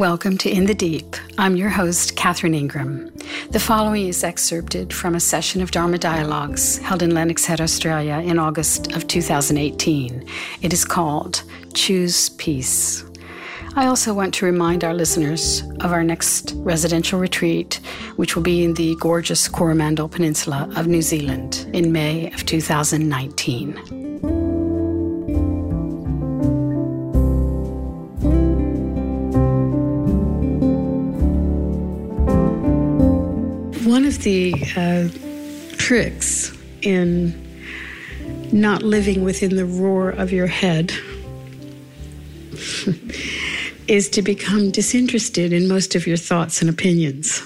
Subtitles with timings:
[0.00, 1.14] Welcome to In the Deep.
[1.36, 3.12] I'm your host, Catherine Ingram.
[3.50, 8.14] The following is excerpted from a session of Dharma Dialogues held in Lennox Head, Australia
[8.14, 10.26] in August of 2018.
[10.62, 11.42] It is called
[11.74, 13.04] Choose Peace.
[13.76, 17.78] I also want to remind our listeners of our next residential retreat,
[18.16, 23.99] which will be in the gorgeous Coromandel Peninsula of New Zealand in May of 2019.
[34.10, 35.08] Of the uh,
[35.76, 37.32] tricks in
[38.52, 40.92] not living within the roar of your head
[43.86, 47.40] is to become disinterested in most of your thoughts and opinions.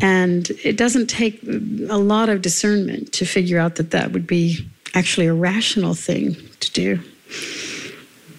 [0.00, 4.66] And it doesn't take a lot of discernment to figure out that that would be
[4.94, 6.98] actually a rational thing to do.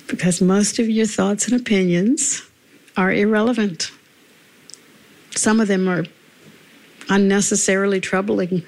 [0.08, 2.42] Because most of your thoughts and opinions
[2.98, 3.92] are irrelevant.
[5.36, 6.06] Some of them are
[7.10, 8.64] unnecessarily troubling.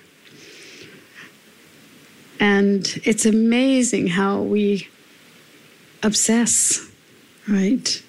[2.39, 4.88] And it's amazing how we
[6.03, 6.91] obsess,
[7.47, 8.02] right?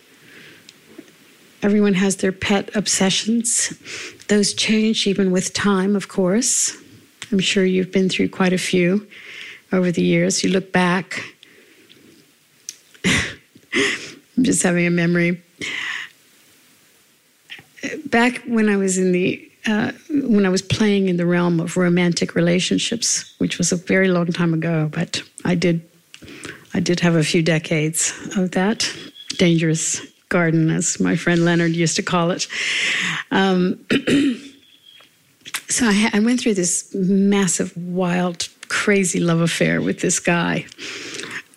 [1.63, 3.73] Everyone has their pet obsessions.
[4.29, 6.77] Those change even with time, of course.
[7.33, 9.07] I'm sure you've been through quite a few
[9.73, 10.45] over the years.
[10.45, 11.23] You look back.
[13.05, 15.43] I'm just having a memory
[18.07, 21.77] back when I was in the uh, when I was playing in the realm of
[21.77, 25.83] romantic relationships, which was a very long time ago, but I did
[26.75, 28.89] I did have a few decades of that
[29.39, 32.47] dangerous garden, as my friend Leonard used to call it.
[33.31, 33.85] Um,
[35.69, 40.67] so I, I went through this massive, wild, crazy love affair with this guy.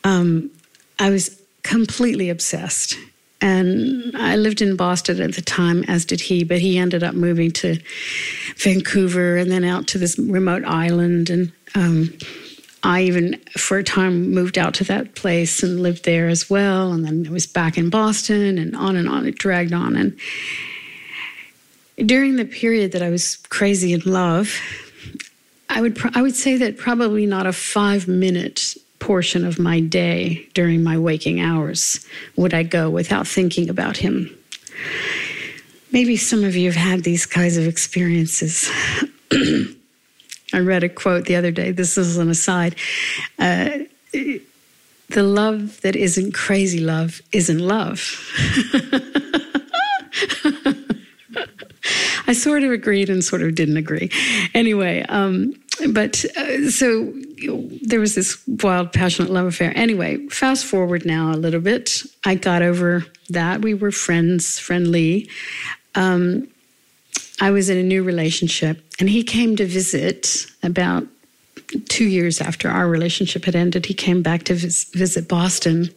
[0.03, 0.51] Um,
[0.99, 2.97] I was completely obsessed
[3.41, 7.15] and I lived in Boston at the time, as did he, but he ended up
[7.15, 7.79] moving to
[8.57, 11.29] Vancouver and then out to this remote island.
[11.29, 12.13] And um,
[12.83, 16.91] I even, for a time, moved out to that place and lived there as well.
[16.91, 19.25] And then I was back in Boston and on and on.
[19.25, 19.95] It dragged on.
[19.95, 20.19] And
[22.05, 24.53] during the period that I was crazy in love,
[25.69, 30.47] I would, I would say that probably not a five minute portion of my day
[30.53, 32.05] during my waking hours
[32.35, 34.35] would I go without thinking about him.
[35.91, 38.69] Maybe some of you have had these kinds of experiences.
[40.53, 41.71] I read a quote the other day.
[41.71, 42.75] This is an aside.
[43.37, 43.69] Uh,
[44.11, 48.19] the love that isn't crazy love isn't love.
[52.27, 54.11] I sort of agreed and sort of didn't agree.
[54.53, 55.53] Anyway, um,
[55.91, 57.13] but uh, so
[57.83, 59.71] there was this wild, passionate love affair.
[59.75, 62.03] Anyway, fast forward now a little bit.
[62.25, 63.61] I got over that.
[63.61, 65.29] We were friends, friendly.
[65.95, 66.47] Um,
[67.41, 71.07] I was in a new relationship, and he came to visit about
[71.87, 73.85] two years after our relationship had ended.
[73.85, 75.89] He came back to vis- visit Boston.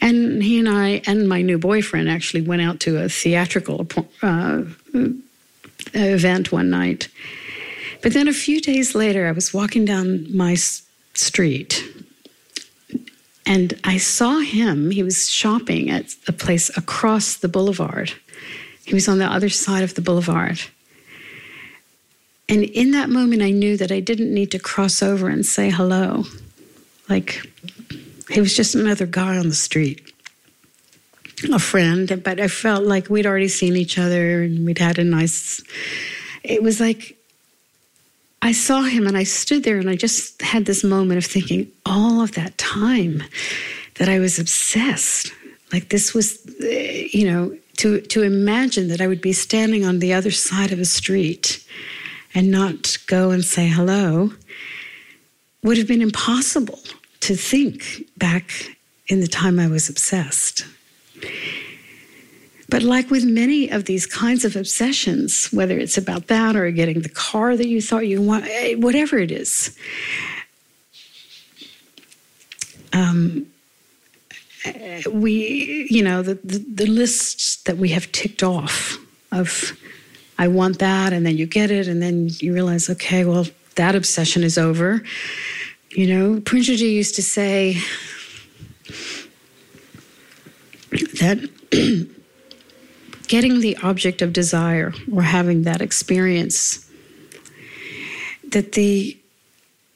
[0.00, 3.86] And he and I and my new boyfriend actually went out to a theatrical
[4.20, 4.62] uh,
[5.94, 7.08] event one night.
[8.02, 10.56] But then a few days later, I was walking down my
[11.14, 11.84] street
[13.46, 14.90] and I saw him.
[14.90, 18.12] He was shopping at a place across the boulevard.
[18.84, 20.60] He was on the other side of the boulevard.
[22.48, 25.70] And in that moment, I knew that I didn't need to cross over and say
[25.70, 26.24] hello.
[27.08, 27.46] Like,
[28.30, 30.12] he was just another guy on the street,
[31.52, 32.20] a friend.
[32.22, 35.62] But I felt like we'd already seen each other and we'd had a nice.
[36.42, 37.16] It was like
[38.42, 41.70] I saw him and I stood there and I just had this moment of thinking,
[41.86, 43.22] all of that time
[43.94, 45.32] that I was obsessed.
[45.72, 50.00] Like this was, eh, you know, to, to imagine that I would be standing on
[50.00, 51.64] the other side of a street
[52.34, 54.32] and not go and say hello
[55.62, 56.80] would have been impossible
[57.20, 60.64] to think back in the time I was obsessed.
[62.72, 67.02] But like with many of these kinds of obsessions, whether it's about that or getting
[67.02, 69.76] the car that you thought you want, eh, whatever it is,
[72.94, 73.46] um,
[75.12, 78.96] we, you know, the, the, the lists that we have ticked off
[79.32, 79.78] of,
[80.38, 83.94] I want that, and then you get it, and then you realize, okay, well, that
[83.94, 85.02] obsession is over.
[85.90, 87.82] You know, Poonjaji used to say
[91.20, 92.08] that
[93.32, 96.86] getting the object of desire or having that experience,
[98.50, 99.16] that the,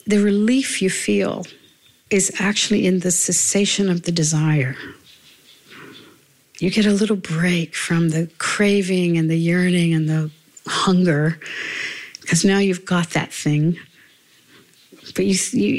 [0.06, 1.44] the relief you feel
[2.08, 4.74] is actually in the cessation of the desire.
[6.60, 10.30] You get a little break from the craving and the yearning and the
[10.66, 11.38] hunger
[12.22, 13.76] because now you've got that thing.
[15.14, 15.74] But you, you,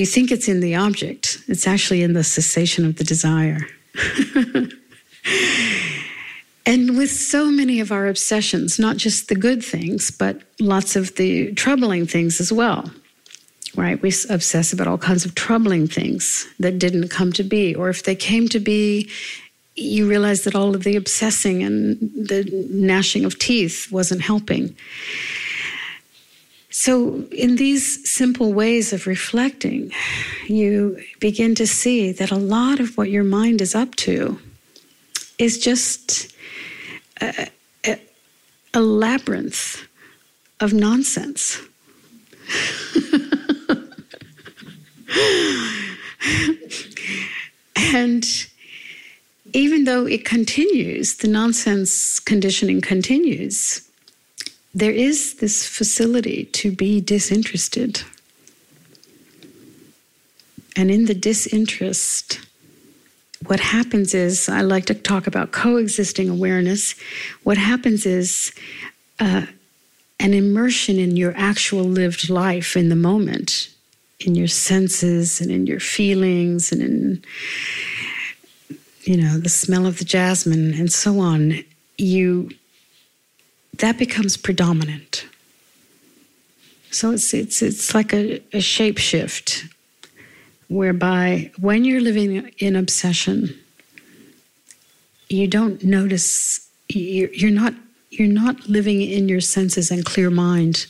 [0.00, 3.60] you think it's in the object, it's actually in the cessation of the desire.
[6.68, 11.16] and with so many of our obsessions, not just the good things, but lots of
[11.16, 12.90] the troubling things as well
[13.76, 14.02] right?
[14.02, 17.74] We obsess about all kinds of troubling things that didn't come to be.
[17.74, 19.08] Or if they came to be,
[19.76, 24.76] you realize that all of the obsessing and the gnashing of teeth wasn't helping.
[26.70, 29.92] So, in these simple ways of reflecting,
[30.46, 34.38] you begin to see that a lot of what your mind is up to
[35.38, 36.34] is just
[37.20, 37.48] a,
[37.86, 38.00] a,
[38.74, 39.86] a labyrinth
[40.60, 41.60] of nonsense.
[47.76, 48.24] and
[49.52, 53.88] even though it continues, the nonsense conditioning continues,
[54.74, 58.02] there is this facility to be disinterested.
[60.76, 62.40] And in the disinterest,
[63.46, 66.94] what happens is, I like to talk about coexisting awareness.
[67.44, 68.52] What happens is
[69.20, 69.46] uh,
[70.20, 73.68] an immersion in your actual lived life in the moment
[74.20, 77.24] in your senses and in your feelings and in
[79.02, 81.64] you know the smell of the jasmine and so on
[81.96, 82.50] you
[83.78, 85.26] that becomes predominant
[86.90, 89.64] so it's it's it's like a, a shape shift
[90.68, 93.58] whereby when you're living in obsession
[95.28, 97.74] you don't notice you're, not
[98.10, 100.86] you're not living in your senses and clear mind.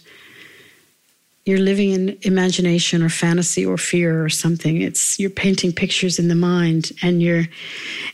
[1.45, 4.81] You're living in imagination or fantasy or fear or something.
[4.81, 7.47] It's you're painting pictures in the mind and you're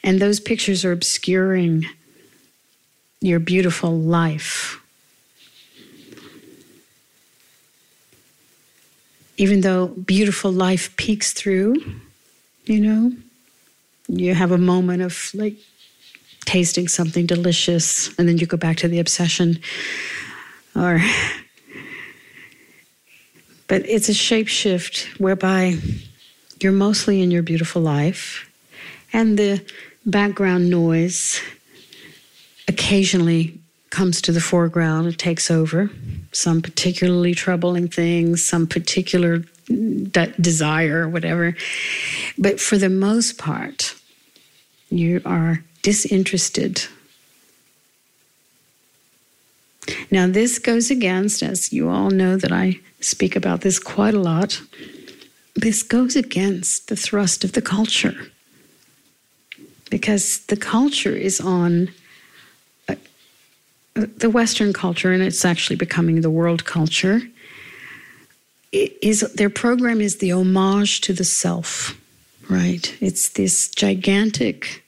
[0.02, 1.84] and those pictures are obscuring
[3.20, 4.80] your beautiful life
[9.36, 11.74] even though beautiful life peeks through
[12.64, 13.12] you know
[14.08, 15.56] you have a moment of like
[16.44, 19.58] tasting something delicious and then you go back to the obsession.
[20.76, 21.00] Or
[23.66, 25.76] but it's a shapeshift whereby
[26.60, 28.50] you're mostly in your beautiful life,
[29.12, 29.64] and the
[30.06, 31.40] background noise
[32.68, 33.58] occasionally
[33.94, 35.88] comes to the foreground, it takes over.
[36.32, 41.56] Some particularly troubling things, some particular de- desire, whatever.
[42.36, 43.94] But for the most part,
[44.90, 46.86] you are disinterested.
[50.10, 54.18] Now, this goes against, as you all know, that I speak about this quite a
[54.18, 54.60] lot.
[55.54, 58.32] This goes against the thrust of the culture
[59.88, 61.90] because the culture is on
[63.94, 67.22] the Western culture, and it's actually becoming the world culture.
[68.72, 71.96] Is their program is the homage to the self,
[72.50, 72.96] right?
[73.00, 74.82] It's this gigantic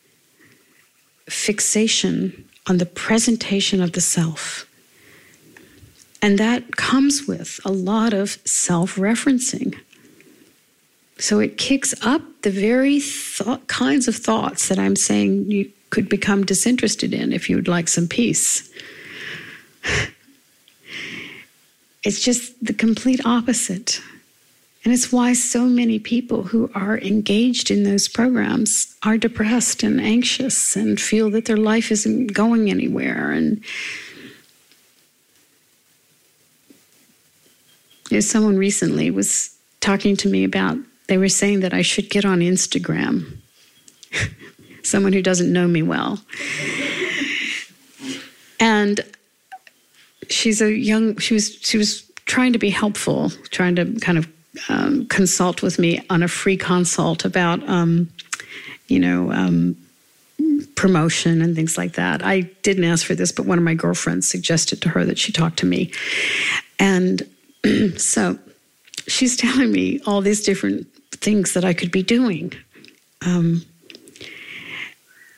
[1.29, 4.67] fixation on the presentation of the self
[6.27, 9.79] and that comes with a lot of self referencing.
[11.19, 16.09] So it kicks up the very th- kinds of thoughts that I'm saying you could
[16.09, 18.69] become disinterested in if you'd like some peace.
[22.05, 24.01] It's just the complete opposite.
[24.85, 30.01] And it's why so many people who are engaged in those programs are depressed and
[30.01, 33.61] anxious and feel that their life isn't going anywhere and
[38.21, 40.79] someone recently was talking to me about,
[41.09, 43.39] they were saying that I should get on Instagram.
[44.83, 46.21] someone who doesn't know me well.
[48.61, 49.01] and
[50.31, 54.29] she's a young, she was, she was trying to be helpful, trying to kind of
[54.69, 58.11] um, consult with me on a free consult about, um,
[58.89, 59.77] you know, um,
[60.77, 62.25] promotion and things like that.
[62.25, 65.33] I didn't ask for this, but one of my girlfriends suggested to her that she
[65.33, 65.91] talk to me.
[66.79, 67.23] And
[67.97, 68.39] so
[69.07, 72.53] she's telling me all these different things that I could be doing.
[73.25, 73.65] Um,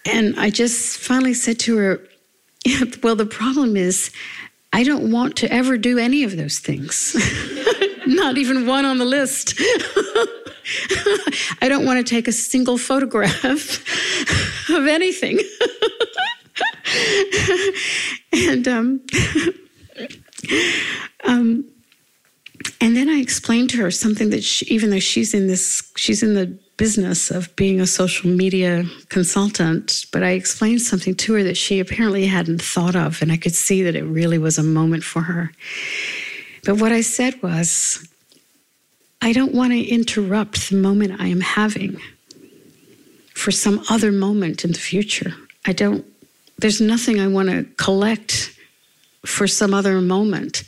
[0.04, 2.00] and I just finally said to her,
[3.02, 4.10] Well, the problem is,
[4.72, 7.16] I don't want to ever do any of those things,
[8.06, 9.54] not even one on the list.
[11.62, 13.40] I don't want to take a single photograph
[14.70, 15.40] of anything.
[18.32, 19.00] and um,
[21.24, 21.64] um,
[22.80, 26.22] and then I explained to her something that she, even though she's in this, she's
[26.22, 31.42] in the business of being a social media consultant, but I explained something to her
[31.42, 34.62] that she apparently hadn't thought of, and I could see that it really was a
[34.62, 35.52] moment for her.
[36.64, 38.08] But what I said was,
[39.20, 42.00] I don't want to interrupt the moment I am having
[43.34, 45.34] for some other moment in the future.
[45.66, 46.06] I don't,
[46.58, 48.56] there's nothing I want to collect
[49.26, 50.62] for some other moment.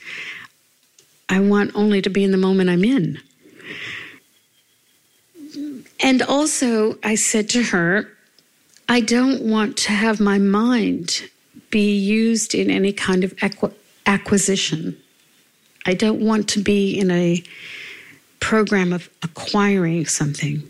[1.28, 3.20] I want only to be in the moment I'm in.
[6.02, 8.08] And also, I said to her,
[8.88, 11.22] I don't want to have my mind
[11.70, 13.34] be used in any kind of
[14.06, 14.96] acquisition.
[15.86, 17.42] I don't want to be in a
[18.40, 20.68] program of acquiring something.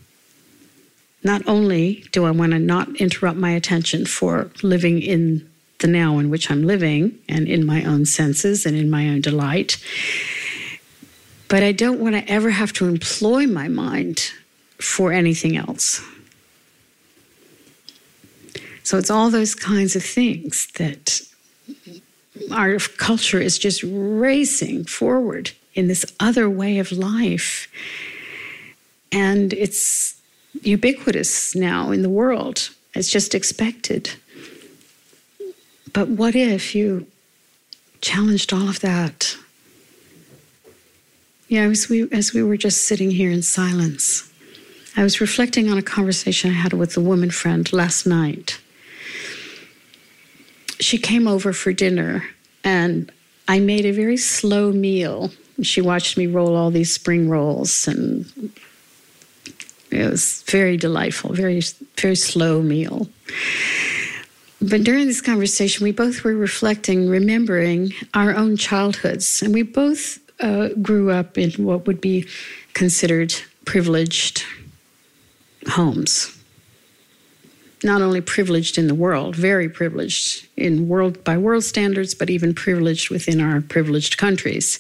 [1.23, 6.19] Not only do I want to not interrupt my attention for living in the now
[6.19, 9.79] in which I'm living and in my own senses and in my own delight,
[11.49, 14.33] but I don't want to ever have to employ my mind
[14.81, 16.03] for anything else.
[18.83, 21.21] So it's all those kinds of things that
[22.51, 27.69] our culture is just racing forward in this other way of life.
[29.13, 30.21] And it's
[30.63, 34.11] ubiquitous now in the world, it's just expected.
[35.93, 37.07] But what if you
[38.01, 39.37] challenged all of that?
[41.49, 44.30] Yeah, as we, as we were just sitting here in silence,
[44.97, 48.61] I was reflecting on a conversation I had with a woman friend last night.
[50.81, 52.25] She came over for dinner,
[52.65, 53.11] and
[53.47, 55.31] I made a very slow meal.
[55.63, 58.53] She watched me roll all these spring rolls, and
[59.91, 61.63] it was very delightful, very,
[61.97, 63.09] very slow meal.
[64.61, 70.19] But during this conversation, we both were reflecting, remembering our own childhoods, and we both
[70.41, 72.27] uh, grew up in what would be
[72.75, 74.45] considered privileged
[75.69, 76.37] homes.
[77.83, 82.55] Not only privileged in the world, very privileged in world by world standards, but even
[82.55, 84.79] privileged within our privileged countries.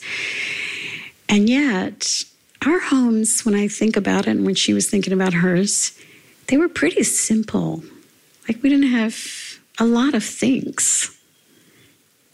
[1.28, 2.24] And yet,
[2.66, 5.98] our homes, when I think about it, and when she was thinking about hers,
[6.48, 7.82] they were pretty simple.
[8.46, 9.16] Like we didn't have
[9.78, 11.16] a lot of things,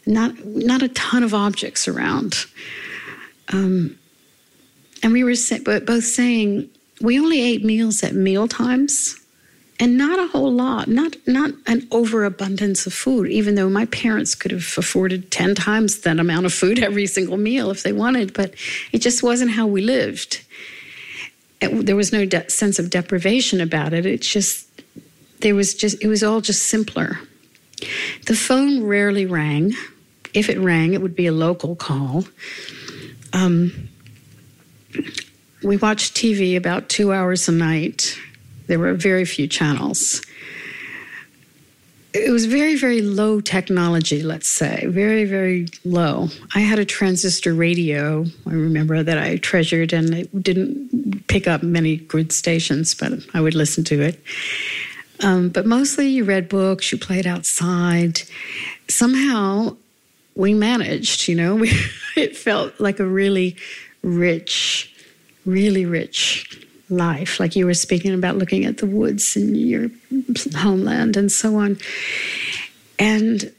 [0.05, 2.45] not not a ton of objects around.
[3.49, 3.97] Um,
[5.03, 5.35] and we were
[5.85, 6.69] both saying
[7.01, 9.19] we only ate meals at meal times
[9.79, 14.33] and not a whole lot not not an overabundance of food even though my parents
[14.33, 18.33] could have afforded 10 times that amount of food every single meal if they wanted
[18.33, 18.53] but
[18.91, 20.43] it just wasn't how we lived.
[21.59, 24.05] It, there was no de- sense of deprivation about it.
[24.05, 24.67] It just
[25.41, 27.19] there was just it was all just simpler.
[28.25, 29.73] The phone rarely rang.
[30.33, 32.25] If it rang it would be a local call.
[33.33, 33.89] Um,
[35.67, 38.17] we watched TV about two hours a night.
[38.67, 40.21] There were very few channels.
[42.13, 46.29] It was very, very low technology, let's say, very, very low.
[46.55, 51.61] I had a transistor radio, I remember that I treasured, and it didn't pick up
[51.61, 54.23] many good stations, but I would listen to it.
[55.21, 58.21] Um, but mostly you read books, you played outside.
[58.87, 59.75] Somehow
[60.33, 61.71] we managed, you know, we,
[62.15, 63.57] it felt like a really
[64.01, 64.93] rich,
[65.47, 69.89] really rich life, like you were speaking about looking at the woods in your
[70.55, 71.77] homeland and so on.
[72.99, 73.51] And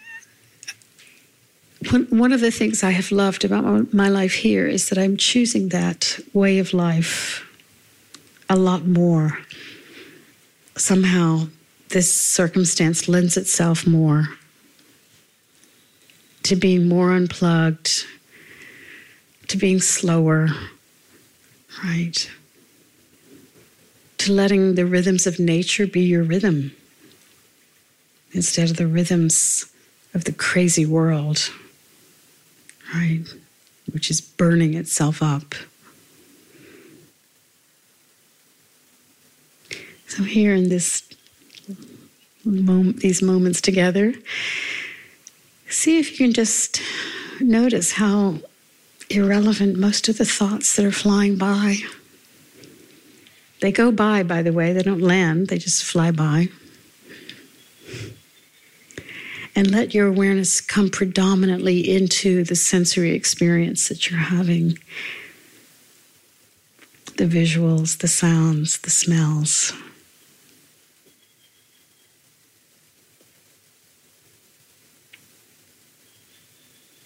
[2.11, 5.71] one of the things I have loved about my life here is that I'm choosing
[5.71, 7.45] that way of life
[8.49, 9.39] a lot more.
[10.77, 11.49] Somehow,
[11.89, 14.29] this circumstance lends itself more
[16.45, 18.05] to being more unplugged,
[19.49, 20.49] to being slower,
[21.85, 22.31] right?
[24.19, 26.73] To letting the rhythms of nature be your rhythm
[28.33, 29.65] instead of the rhythms
[30.15, 31.51] of the crazy world,
[32.95, 33.25] right?
[33.93, 35.55] Which is burning itself up.
[40.09, 41.03] So, here in this
[42.45, 44.15] moment, these moments together,
[45.69, 46.81] see if you can just
[47.41, 48.39] notice how
[49.11, 51.79] irrelevant most of the thoughts that are flying by.
[53.61, 56.49] They go by, by the way, they don't land, they just fly by.
[59.57, 64.79] And let your awareness come predominantly into the sensory experience that you're having
[67.17, 69.73] the visuals, the sounds, the smells.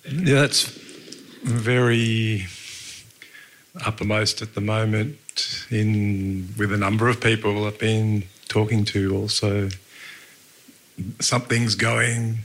[0.05, 0.82] Yeah, That's
[1.43, 2.47] very
[3.85, 9.71] uppermost at the moment in with a number of people I've been talking to also.
[11.21, 12.39] Something's going.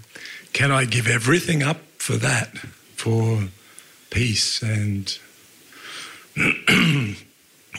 [0.53, 2.57] Can I give everything up for that
[2.95, 3.49] for
[4.09, 5.17] peace and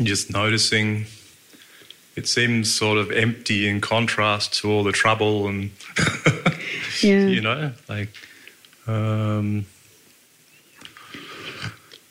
[0.03, 1.07] just noticing?
[2.17, 5.71] It seems sort of empty in contrast to all the trouble and
[7.01, 7.27] yeah.
[7.27, 8.09] you know like
[8.89, 9.67] um,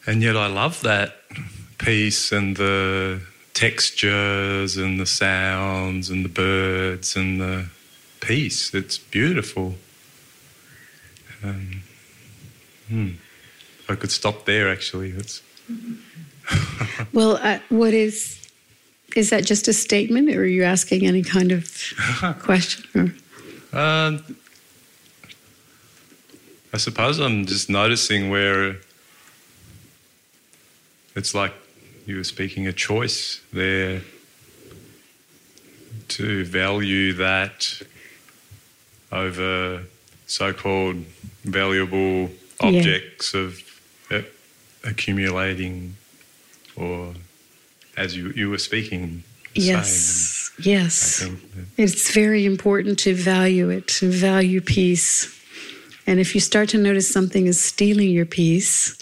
[0.07, 1.17] and yet I love that
[1.77, 3.21] peace and the
[3.53, 7.67] textures and the sounds and the birds and the
[8.21, 8.73] peace.
[8.73, 9.75] It's beautiful.
[11.43, 11.83] Um,
[12.87, 13.09] hmm.
[13.89, 15.11] I could stop there actually.
[15.11, 15.41] It's
[17.13, 18.47] well, uh, what is
[19.15, 21.69] is that just a statement, or are you asking any kind of
[22.39, 23.19] question?
[23.73, 24.19] Uh,
[26.73, 28.77] I suppose I'm just noticing where
[31.17, 31.53] it's like
[32.05, 34.01] you were speaking a choice there
[36.07, 37.81] to value that
[39.11, 39.83] over
[40.27, 40.97] so-called
[41.43, 42.29] valuable
[42.61, 43.41] objects yeah.
[43.41, 43.81] of
[44.11, 44.21] uh,
[44.83, 45.95] accumulating
[46.75, 47.13] or
[47.97, 51.27] as you, you were speaking yes yes.
[51.77, 55.33] It's very important to value it to value peace.
[56.07, 58.97] And if you start to notice something is stealing your peace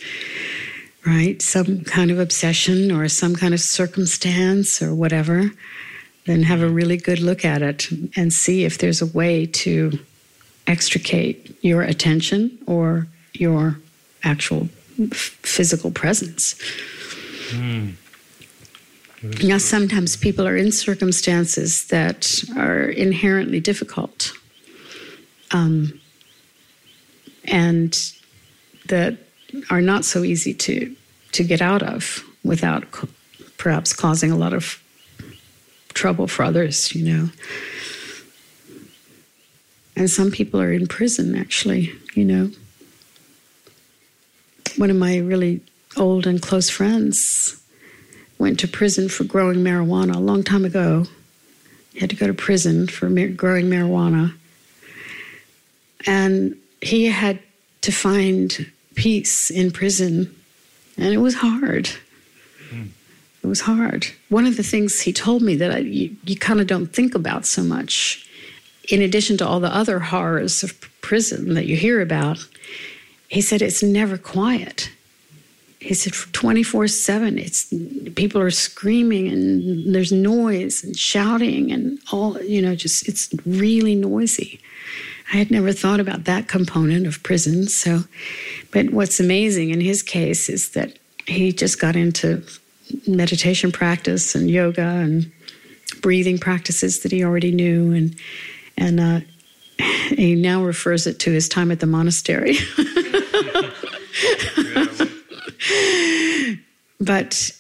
[1.06, 1.42] right?
[1.42, 5.52] Some kind of obsession or some kind of circumstance or whatever,
[6.26, 10.00] then have a really good look at it and see if there's a way to
[10.68, 13.80] extricate your attention or your
[14.24, 14.68] actual
[15.12, 16.56] physical presence.
[17.52, 17.94] Mm.
[19.44, 24.34] Now, sometimes people are in circumstances that are inherently difficult.
[25.52, 26.00] Um,
[27.46, 27.98] and
[28.88, 29.18] that
[29.70, 30.96] are not so easy to
[31.32, 32.86] to get out of without
[33.58, 34.82] perhaps causing a lot of
[35.94, 37.30] trouble for others, you know.
[39.96, 42.52] And some people are in prison, actually, you know.
[44.78, 45.62] One of my really
[45.98, 47.62] old and close friends
[48.38, 51.06] went to prison for growing marijuana a long time ago.
[51.94, 54.34] He had to go to prison for growing marijuana.
[56.06, 57.40] And he had
[57.82, 60.36] to find peace in prison,
[60.98, 61.90] and it was hard.
[62.70, 62.90] Mm.
[63.44, 64.08] It was hard.
[64.30, 67.14] One of the things he told me that I, you, you kind of don't think
[67.14, 68.28] about so much,
[68.90, 72.40] in addition to all the other horrors of prison that you hear about,
[73.28, 74.90] he said it's never quiet.
[75.80, 77.72] He said 24 7, it's
[78.16, 83.94] people are screaming and there's noise and shouting and all, you know, just it's really
[83.94, 84.60] noisy.
[85.34, 87.68] I had never thought about that component of prison.
[87.68, 88.04] So,
[88.72, 92.44] but what's amazing in his case is that he just got into
[93.08, 95.32] meditation practice and yoga and
[96.02, 98.16] breathing practices that he already knew, and
[98.78, 99.20] and uh,
[100.10, 102.58] he now refers it to his time at the monastery.
[107.00, 107.52] but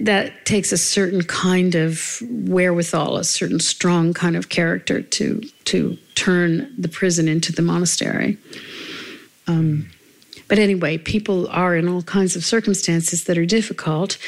[0.00, 5.96] that takes a certain kind of wherewithal, a certain strong kind of character to to
[6.14, 8.38] turn the prison into the monastery.
[9.46, 9.90] Um,
[10.48, 14.18] but anyway, people are in all kinds of circumstances that are difficult.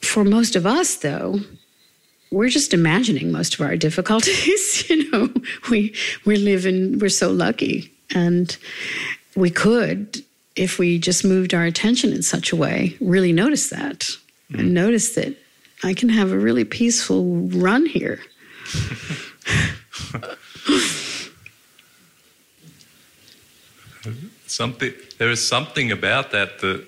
[0.00, 1.40] For most of us, though,
[2.30, 4.88] we're just imagining most of our difficulties.
[4.90, 5.32] you know,
[5.70, 8.56] we we live in we're so lucky, and
[9.36, 10.22] we could,
[10.56, 14.16] if we just moved our attention in such a way, really notice that
[14.54, 15.34] and notice that
[15.82, 18.20] I can have a really peaceful run here.
[24.46, 26.86] something there is something about that that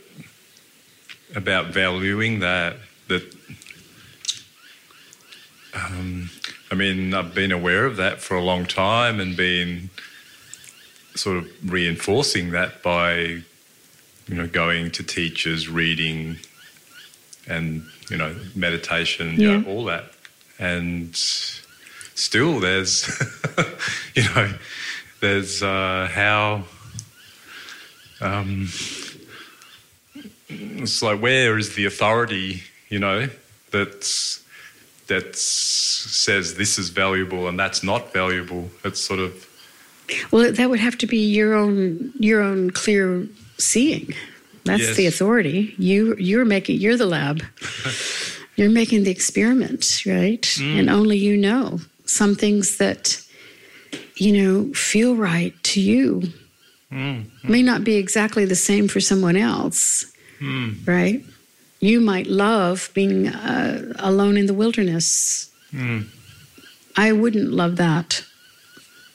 [1.34, 2.76] about valuing that
[3.08, 3.22] that
[5.74, 6.30] um,
[6.70, 9.90] I mean I've been aware of that for a long time and been
[11.14, 13.14] sort of reinforcing that by
[14.28, 16.38] you know going to teachers reading
[17.48, 19.36] and you know meditation, yeah.
[19.36, 20.04] you know, all that,
[20.58, 23.08] and still there's
[24.14, 24.52] you know
[25.20, 26.64] there's uh, how
[28.20, 28.68] um,
[30.48, 33.28] it's like where is the authority you know
[33.70, 34.44] that's
[35.06, 38.70] that says this is valuable and that's not valuable?
[38.84, 39.48] It's sort of
[40.30, 43.26] well that would have to be your own your own clear
[43.58, 44.14] seeing
[44.64, 44.96] that's yes.
[44.96, 45.74] the authority.
[45.78, 47.42] You you're making you're the lab.
[48.56, 50.42] you're making the experiment, right?
[50.42, 50.78] Mm.
[50.80, 53.20] And only you know some things that
[54.16, 56.22] you know feel right to you
[56.90, 57.26] mm.
[57.44, 60.06] may not be exactly the same for someone else.
[60.40, 60.86] Mm.
[60.86, 61.24] Right?
[61.80, 65.50] You might love being uh, alone in the wilderness.
[65.72, 66.06] Mm.
[66.96, 68.24] I wouldn't love that.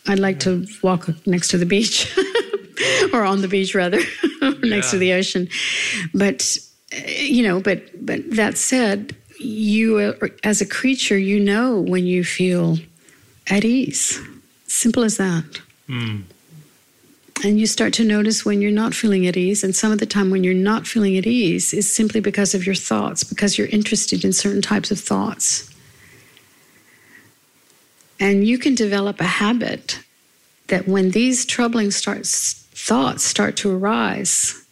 [0.08, 2.16] I'd like to walk next to the beach
[3.14, 4.00] or on the beach rather,
[4.64, 5.50] next to the ocean.
[6.14, 6.58] But
[6.94, 12.06] uh, you know, but but that said, you uh, as a creature, you know when
[12.06, 12.78] you feel
[13.48, 14.20] at ease.
[14.68, 15.62] Simple as that.
[15.88, 16.24] Mm.
[17.44, 19.64] And you start to notice when you're not feeling at ease.
[19.64, 22.66] And some of the time, when you're not feeling at ease, is simply because of
[22.66, 25.74] your thoughts, because you're interested in certain types of thoughts.
[28.20, 30.00] And you can develop a habit
[30.68, 34.64] that when these troubling starts, thoughts start to arise,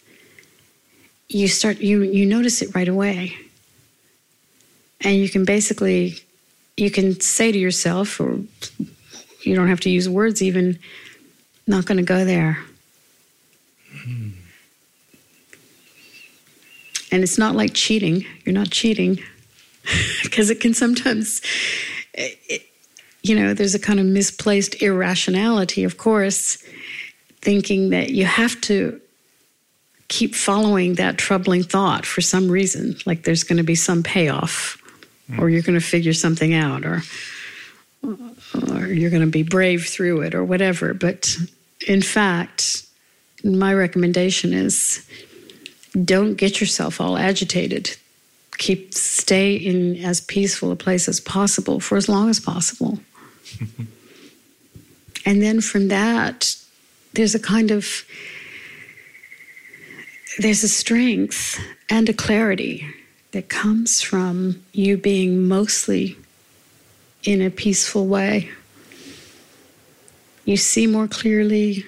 [1.29, 3.35] you start you you notice it right away.
[5.01, 6.15] And you can basically
[6.77, 8.39] you can say to yourself, or
[9.41, 10.79] you don't have to use words even,
[11.65, 12.63] not going to go there.
[13.91, 14.29] Hmm.
[17.11, 18.25] And it's not like cheating.
[18.45, 19.19] You're not cheating
[20.23, 21.41] because it can sometimes,
[22.13, 22.63] it,
[23.23, 26.63] you know, there's a kind of misplaced irrationality, of course,
[27.47, 28.99] thinking that you have to
[30.09, 34.77] keep following that troubling thought for some reason, like there's going to be some payoff,
[35.39, 35.53] or hmm.
[35.53, 37.03] you're going to figure something out, or
[38.03, 40.93] or you're going to be brave through it, or whatever.
[40.93, 41.37] But
[41.87, 42.85] in fact,
[43.45, 45.07] my recommendation is
[46.03, 47.95] don't get yourself all agitated.
[48.57, 52.99] Keep stay in as peaceful a place as possible for as long as possible.
[55.25, 56.57] and then from that,
[57.17, 58.05] there's a kind of
[60.37, 62.87] there's a strength and a clarity
[63.31, 66.15] that comes from you being mostly
[67.23, 68.51] in a peaceful way.
[70.45, 71.85] You see more clearly.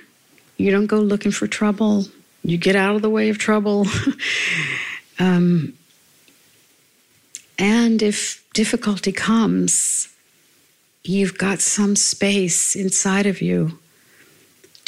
[0.58, 2.06] You don't go looking for trouble.
[2.44, 3.86] You get out of the way of trouble.
[5.20, 5.74] um,
[7.60, 10.10] and if difficulty comes,
[11.04, 13.78] you've got some space inside of you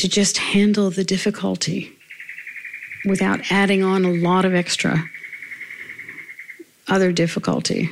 [0.02, 1.96] to just handle the difficulty
[3.06, 5.08] without adding on a lot of extra
[6.88, 7.88] other difficulty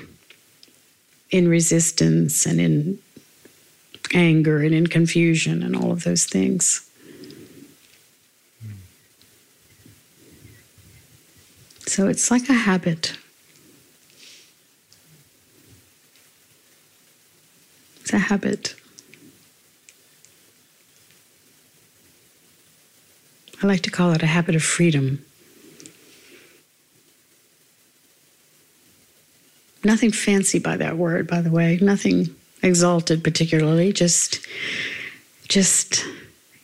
[1.29, 2.97] in resistance and in
[4.11, 6.89] anger and in confusion and all of those things.
[11.85, 13.15] So it's like a habit.
[18.01, 18.78] It's a habit.
[23.61, 25.23] I like to call it a habit of freedom.
[29.83, 31.77] Nothing fancy by that word, by the way.
[31.81, 33.93] Nothing exalted particularly.
[33.93, 34.45] Just,
[35.47, 36.05] just,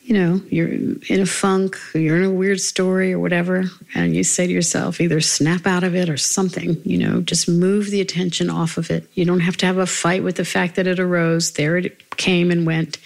[0.03, 4.23] you know, you're in a funk, you're in a weird story or whatever, and you
[4.23, 6.81] say to yourself, either snap out of it or something.
[6.83, 9.09] You know, just move the attention off of it.
[9.13, 11.53] You don't have to have a fight with the fact that it arose.
[11.53, 12.97] There it came and went,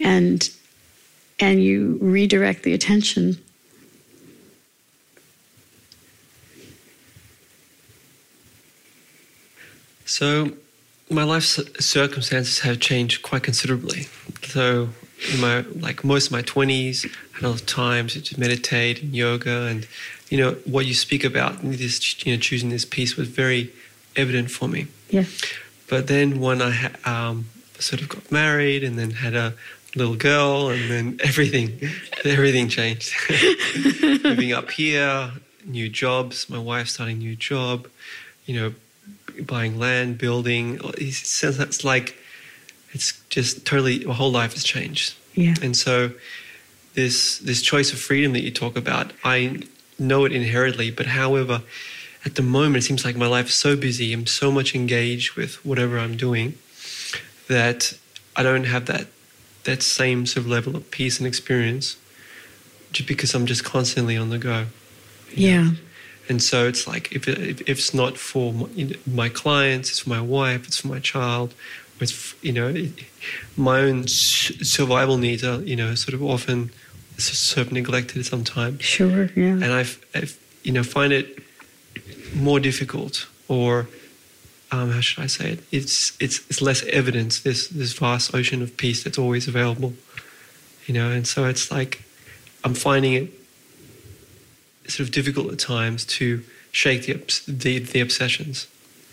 [0.00, 0.48] and
[1.38, 3.38] and you redirect the attention.
[10.04, 10.52] So,
[11.10, 14.06] my life circumstances have changed quite considerably.
[14.44, 14.90] So,
[15.32, 19.02] in my like most of my twenties, I had a lot of time to meditate
[19.02, 19.86] and yoga, and
[20.30, 23.72] you know what you speak about this, you know, choosing this peace was very
[24.14, 24.86] evident for me.
[25.10, 25.24] Yeah.
[25.88, 27.46] But then when I um,
[27.78, 29.54] sort of got married and then had a
[29.96, 31.80] little girl, and then everything,
[32.24, 33.12] everything changed.
[34.24, 35.32] Moving up here,
[35.64, 37.88] new jobs, my wife starting a new job,
[38.44, 38.74] you know,
[39.42, 40.80] buying land, building.
[40.98, 42.16] It's, says like
[42.92, 45.14] it's just totally my whole life has changed.
[45.34, 45.54] Yeah.
[45.62, 46.12] And so
[46.94, 49.62] this this choice of freedom that you talk about, I
[49.98, 51.62] know it inherently, but however,
[52.24, 55.36] at the moment it seems like my life is so busy, I'm so much engaged
[55.36, 56.54] with whatever I'm doing
[57.48, 57.96] that
[58.34, 59.06] I don't have that
[59.66, 61.96] that same sort of level of peace and experience
[62.92, 64.66] just because I'm just constantly on the go.
[65.34, 65.72] Yeah.
[66.28, 69.90] And so it's like if, it, if, it's not for my, you know, my, clients,
[69.90, 71.54] it's for my wife, it's for my child,
[72.00, 72.88] it's you know
[73.56, 76.70] my own survival needs are you know sort of often
[77.16, 78.82] sort of neglected sometimes.
[78.82, 79.30] Sure.
[79.34, 79.52] Yeah.
[79.52, 81.38] And I've, I've you know find it
[82.34, 83.88] more difficult or
[84.72, 85.60] um, how should I say it?
[85.70, 87.40] It's it's it's less evidence.
[87.40, 89.94] This this vast ocean of peace that's always available,
[90.86, 91.10] you know.
[91.10, 92.02] And so it's like
[92.64, 93.30] I'm finding it
[94.88, 97.14] sort of difficult at times to shake the
[97.46, 98.66] the, the obsessions.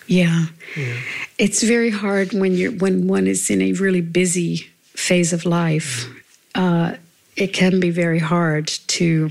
[0.06, 0.48] Yeah.
[0.76, 0.98] yeah.
[1.38, 6.08] it's very hard when you're when one is in a really busy phase of life.
[6.56, 6.96] Uh,
[7.38, 9.30] it can be very hard to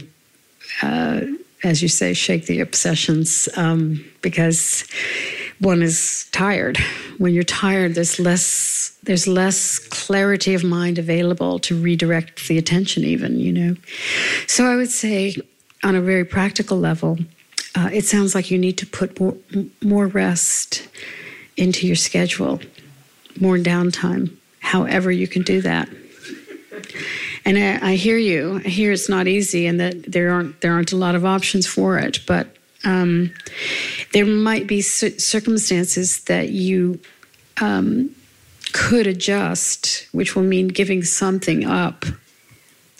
[0.80, 1.20] uh,
[1.64, 4.84] as you say, shake the obsessions um, because
[5.62, 6.76] one is tired.
[7.18, 13.04] When you're tired, there's less there's less clarity of mind available to redirect the attention,
[13.04, 13.76] even you know.
[14.46, 15.36] So I would say,
[15.82, 17.18] on a very practical level,
[17.74, 19.36] uh, it sounds like you need to put more,
[19.80, 20.88] more rest
[21.56, 22.60] into your schedule,
[23.40, 25.88] more downtime, however you can do that.
[27.44, 28.60] And I, I, hear you.
[28.64, 31.66] I hear it's not easy, and that there aren't there aren't a lot of options
[31.66, 32.20] for it.
[32.26, 33.32] But um,
[34.12, 37.00] there might be circumstances that you
[37.60, 38.14] um,
[38.72, 42.04] could adjust, which will mean giving something up.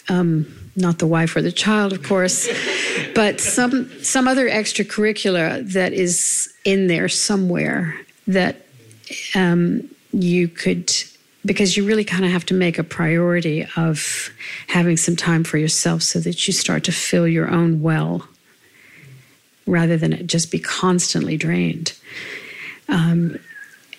[0.09, 2.49] Um, not the wife or the child, of course,
[3.14, 8.66] but some some other extracurricular that is in there somewhere that
[9.35, 10.90] um, you could
[11.45, 14.31] because you really kind of have to make a priority of
[14.68, 18.27] having some time for yourself so that you start to fill your own well
[19.66, 21.98] rather than it just be constantly drained.
[22.88, 23.38] Um,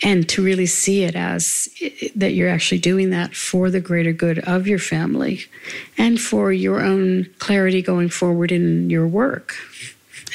[0.02, 1.69] and to really see it as
[2.15, 5.45] that you're actually doing that for the greater good of your family
[5.97, 9.56] and for your own clarity going forward in your work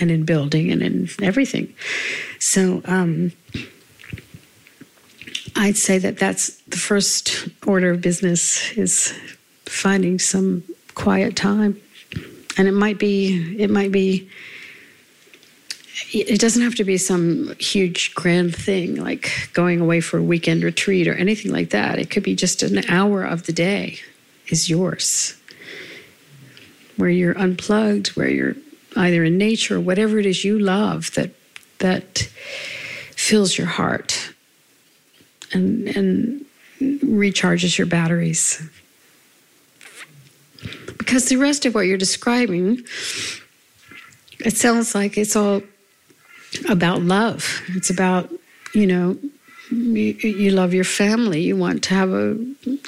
[0.01, 1.75] and in building and in everything.
[2.39, 3.33] So, um,
[5.57, 9.13] I'd say that that's the first order of business is
[9.67, 10.63] finding some
[10.95, 11.81] quiet time.
[12.57, 14.31] And it might be, it might be,
[16.11, 20.63] it doesn't have to be some huge grand thing like going away for a weekend
[20.63, 21.99] retreat or anything like that.
[21.99, 23.99] It could be just an hour of the day
[24.49, 25.37] is yours,
[26.97, 28.57] where you're unplugged, where you're
[28.97, 31.31] either in nature or whatever it is you love that
[31.79, 32.29] that
[33.15, 34.33] fills your heart
[35.53, 36.45] and, and
[36.81, 38.63] recharges your batteries.
[40.97, 42.85] Because the rest of what you're describing,
[44.41, 45.63] it sounds like it's all
[46.69, 47.63] about love.
[47.69, 48.31] It's about,
[48.75, 49.19] you know,
[49.71, 51.43] you, you love your family.
[51.43, 52.39] You want to have a,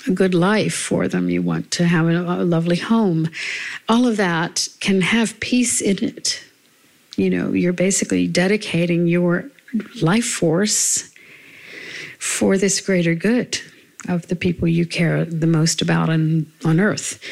[0.07, 1.29] a, good life for them.
[1.29, 3.29] You want to have a, a lovely home.
[3.89, 6.43] All of that can have peace in it.
[7.17, 9.51] You know, you're basically dedicating your
[10.01, 11.13] life force
[12.19, 13.59] for this greater good
[14.09, 17.23] of the people you care the most about on, on earth.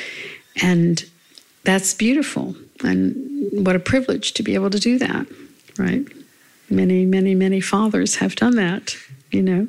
[0.62, 1.04] And
[1.64, 2.54] that's beautiful.
[2.84, 3.16] And
[3.64, 5.26] what a privilege to be able to do that,
[5.78, 6.06] right?
[6.70, 8.96] Many, many, many fathers have done that,
[9.30, 9.68] you know.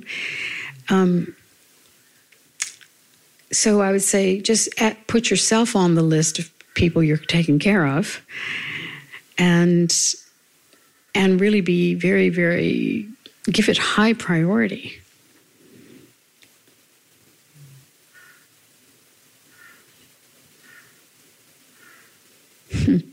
[0.90, 1.36] Um,
[3.52, 7.60] so I would say just at, put yourself on the list of people you're taking
[7.60, 8.22] care of
[9.38, 9.94] and
[11.16, 13.10] and really be very very
[13.46, 15.00] give it high priority
[22.72, 23.04] and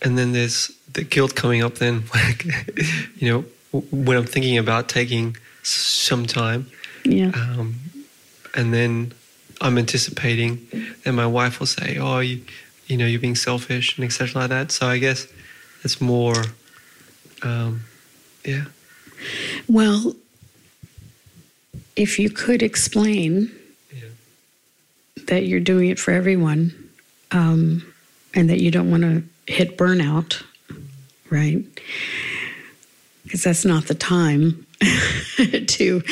[0.00, 2.04] then there's the guilt coming up then?
[3.16, 3.44] You know
[3.90, 6.70] when i'm thinking about taking some time.
[7.04, 7.32] Yeah.
[7.34, 7.74] Um,
[8.54, 9.12] and then
[9.60, 10.66] i'm anticipating
[11.04, 12.42] that my wife will say oh you,
[12.86, 14.72] you know you're being selfish and etc like that.
[14.72, 15.26] So i guess
[15.84, 16.44] it's more
[17.42, 17.82] um,
[18.44, 18.64] yeah.
[19.68, 20.14] Well
[21.96, 23.50] if you could explain
[23.92, 24.10] yeah.
[25.26, 26.90] that you're doing it for everyone
[27.32, 27.92] um,
[28.34, 30.44] and that you don't want to hit burnout,
[31.30, 31.64] right?
[33.24, 34.66] Because that's not the time
[35.66, 36.02] to,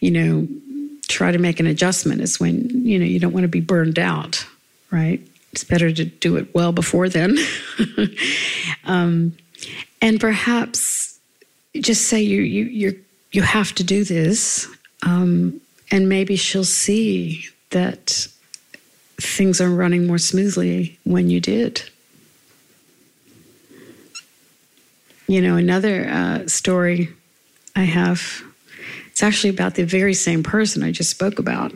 [0.00, 0.48] you know,
[1.08, 2.20] try to make an adjustment.
[2.20, 4.46] Is when, you know, you don't want to be burned out,
[4.90, 5.20] right?
[5.52, 7.36] It's better to do it well before then.
[8.84, 9.36] um,
[10.00, 11.18] and perhaps
[11.74, 14.68] just say you you you you have to do this,
[15.02, 18.26] um, and maybe she'll see that
[19.20, 21.82] things are running more smoothly when you did.
[25.28, 27.10] You know, another uh, story
[27.76, 28.42] I have,
[29.08, 31.70] it's actually about the very same person I just spoke about.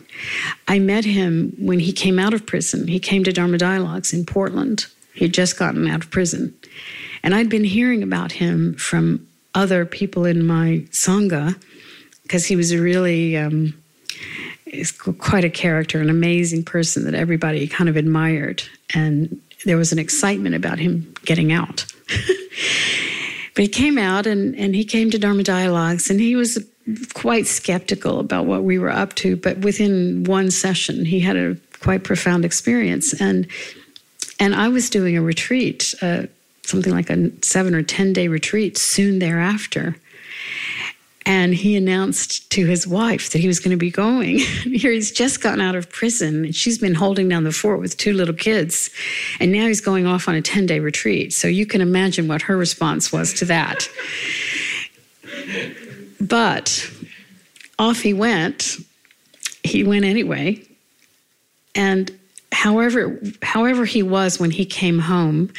[0.68, 2.88] I met him when he came out of prison.
[2.88, 4.86] He came to Dharma Dialogues in Portland.
[5.12, 6.54] He had just gotten out of prison.
[7.22, 11.62] And I'd been hearing about him from other people in my Sangha
[12.22, 13.74] because he was a really um,
[15.18, 18.62] quite a character, an amazing person that everybody kind of admired.
[18.94, 21.84] And there was an excitement about him getting out.
[23.54, 26.64] but he came out and, and he came to Dharma Dialogues and he was
[27.14, 29.36] quite skeptical about what we were up to.
[29.36, 33.12] But within one session, he had a quite profound experience.
[33.20, 33.46] And
[34.40, 36.24] and I was doing a retreat, uh,
[36.64, 39.96] something like a seven or 10 day retreat soon thereafter.
[41.24, 44.38] And he announced to his wife that he was going to be going.
[44.64, 47.96] Here he's just gotten out of prison, and she's been holding down the fort with
[47.96, 48.90] two little kids,
[49.40, 51.32] and now he's going off on a 10 day retreat.
[51.32, 53.88] So you can imagine what her response was to that.
[56.20, 56.90] but
[57.78, 58.76] off he went.
[59.62, 60.62] He went anyway.
[61.74, 62.10] And
[62.52, 65.52] however however he was when he came home,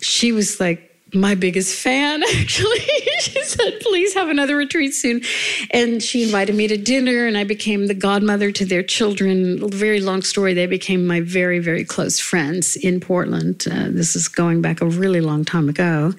[0.00, 2.80] she was like my biggest fan, actually.
[3.20, 5.22] she said, please have another retreat soon.
[5.70, 9.68] And she invited me to dinner, and I became the godmother to their children.
[9.70, 10.54] Very long story.
[10.54, 13.64] They became my very, very close friends in Portland.
[13.70, 16.14] Uh, this is going back a really long time ago.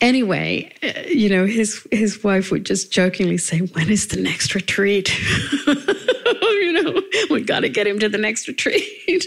[0.00, 4.54] Anyway, uh, you know, his his wife would just jokingly say, "When is the next
[4.54, 5.10] retreat?"
[5.66, 9.26] you know, we got to get him to the next retreat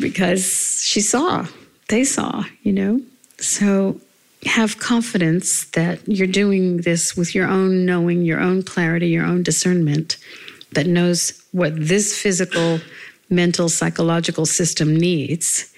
[0.00, 1.46] because she saw
[1.90, 3.00] they saw, you know?
[3.38, 4.00] So
[4.46, 9.42] have confidence that you're doing this with your own knowing, your own clarity, your own
[9.42, 10.16] discernment
[10.72, 12.80] that knows what this physical,
[13.28, 15.72] mental, psychological system needs.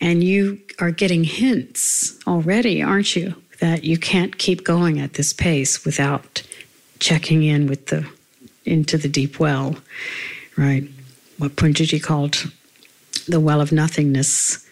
[0.00, 5.32] And you are getting hints already, aren't you, that you can't keep going at this
[5.32, 6.42] pace without
[7.00, 8.08] checking in with the
[8.64, 9.76] into the deep well,
[10.56, 10.86] right?
[11.38, 12.52] What Poonjaji called
[13.26, 14.67] the well of nothingness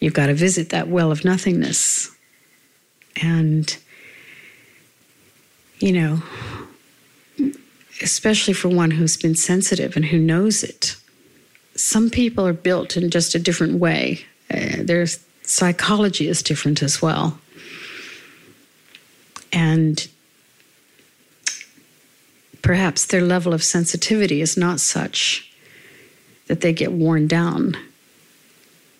[0.00, 2.14] You've got to visit that well of nothingness.
[3.20, 3.76] And,
[5.80, 6.22] you know,
[8.00, 10.96] especially for one who's been sensitive and who knows it,
[11.74, 14.24] some people are built in just a different way.
[14.52, 15.06] Uh, their
[15.42, 17.38] psychology is different as well.
[19.52, 20.08] And
[22.62, 25.50] perhaps their level of sensitivity is not such
[26.46, 27.76] that they get worn down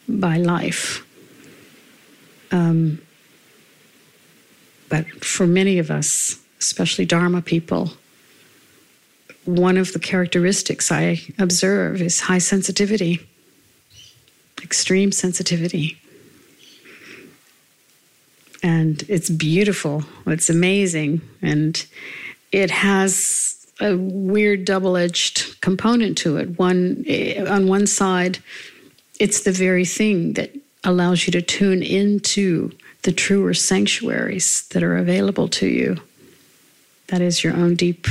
[0.08, 1.04] by life.
[2.50, 3.00] Um,
[4.88, 7.92] but for many of us, especially Dharma people,
[9.44, 13.20] one of the characteristics I observe is high sensitivity,
[14.62, 15.98] extreme sensitivity.
[18.62, 21.86] And it's beautiful, it's amazing, and
[22.50, 26.58] it has a weird double edged component to it.
[26.58, 28.40] One, eh, on one side,
[29.18, 30.54] it's the very thing that
[30.84, 32.70] allows you to tune into
[33.02, 35.96] the truer sanctuaries that are available to you.
[37.08, 38.06] That is your own deep,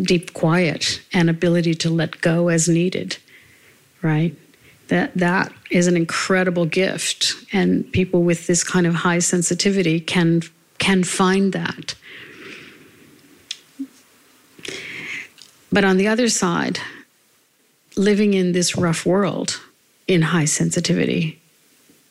[0.00, 3.16] deep quiet and ability to let go as needed,
[4.02, 4.34] right?
[4.88, 10.42] That that is an incredible gift, and people with this kind of high sensitivity can
[10.78, 11.94] can find that.
[15.70, 16.78] But on the other side,
[17.96, 19.61] living in this rough world
[20.06, 21.40] in high sensitivity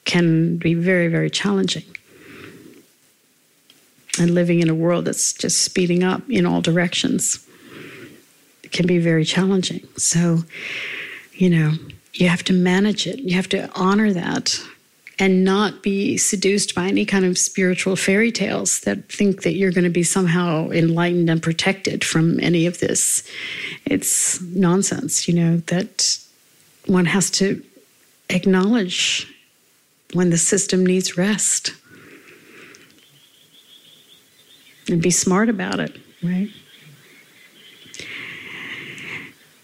[0.06, 1.84] can be very, very challenging.
[4.20, 7.46] And living in a world that's just speeding up in all directions
[8.72, 9.88] can be very challenging.
[9.98, 10.40] So,
[11.34, 11.74] you know,
[12.14, 13.20] you have to manage it.
[13.20, 14.60] You have to honor that
[15.20, 19.72] and not be seduced by any kind of spiritual fairy tales that think that you're
[19.72, 23.24] going to be somehow enlightened and protected from any of this.
[23.86, 26.18] It's nonsense, you know, that
[26.88, 27.64] one has to
[28.32, 29.28] acknowledge
[30.14, 31.74] when the system needs rest
[34.90, 36.50] and be smart about it, right?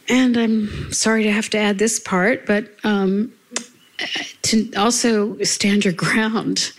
[0.10, 3.34] And I'm sorry to have to add this part, but um,
[4.43, 6.71] to also stand your ground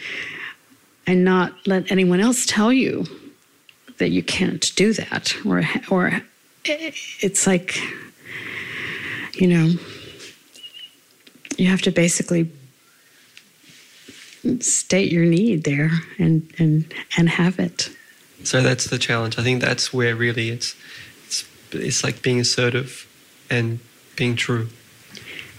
[1.07, 3.05] and not let anyone else tell you
[3.99, 6.23] that you can't do that, or or
[6.65, 7.79] it's like,
[9.35, 9.73] you know,
[11.59, 12.51] you have to basically
[14.61, 17.91] state your need there and and and have it.
[18.45, 19.39] So that's the challenge.
[19.39, 20.75] I think that's where really it's
[21.27, 23.07] it's it's like being assertive
[23.51, 23.81] and
[24.17, 24.69] being true.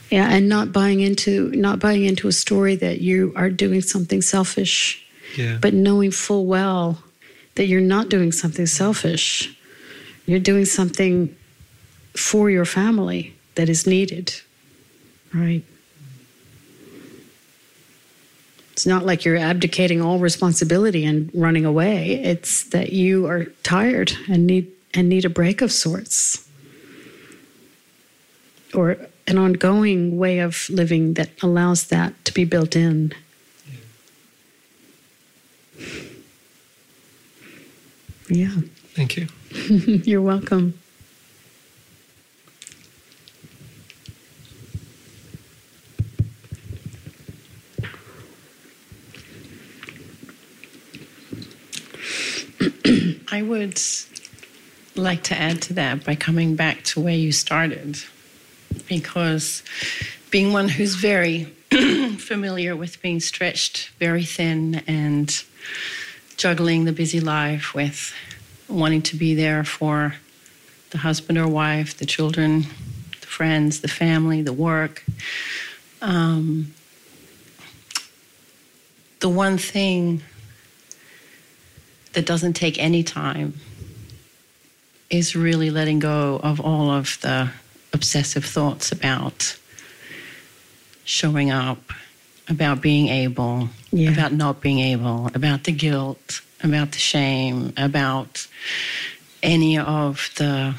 [0.10, 4.22] Yeah, and not buying into not buying into a story that you are doing something
[4.22, 5.06] selfish.
[5.38, 5.60] Yeah.
[5.62, 7.04] But knowing full well
[7.56, 9.56] that you're not doing something selfish.
[10.26, 11.36] You're doing something
[12.16, 14.34] for your family that is needed.
[15.34, 15.64] Right?
[18.80, 22.12] It's not like you're abdicating all responsibility and running away.
[22.14, 26.48] It's that you are tired and need and need a break of sorts.
[28.74, 28.96] Or
[29.28, 33.14] an ongoing way of living that allows that to be built in.
[38.30, 38.62] Yeah.
[38.96, 39.28] Thank you.
[40.06, 40.80] You're welcome.
[53.32, 53.80] I would
[54.96, 57.98] like to add to that by coming back to where you started,
[58.88, 59.64] because
[60.30, 61.46] being one who's very
[62.18, 65.44] familiar with being stretched very thin and
[66.36, 68.14] juggling the busy life with
[68.68, 70.16] wanting to be there for
[70.92, 72.66] the husband or wife, the children,
[73.22, 75.04] the friends, the family, the work.
[76.02, 76.74] Um,
[79.20, 80.24] the one thing
[82.20, 83.54] that doesn't take any time
[85.10, 87.50] is really letting go of all of the
[87.94, 89.58] obsessive thoughts about
[91.06, 91.94] showing up,
[92.50, 94.12] about being able, Yeah.
[94.12, 98.46] about not being able, about the guilt, about the shame, about
[99.42, 100.76] any of the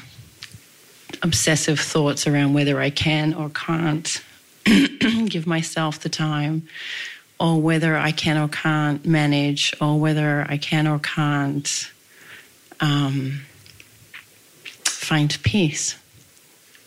[1.23, 4.21] obsessive thoughts around whether I can or can't
[5.27, 6.67] give myself the time,
[7.41, 11.91] or whether I can or can't manage, or whether I can or can't
[12.79, 13.41] um,
[14.83, 15.97] find peace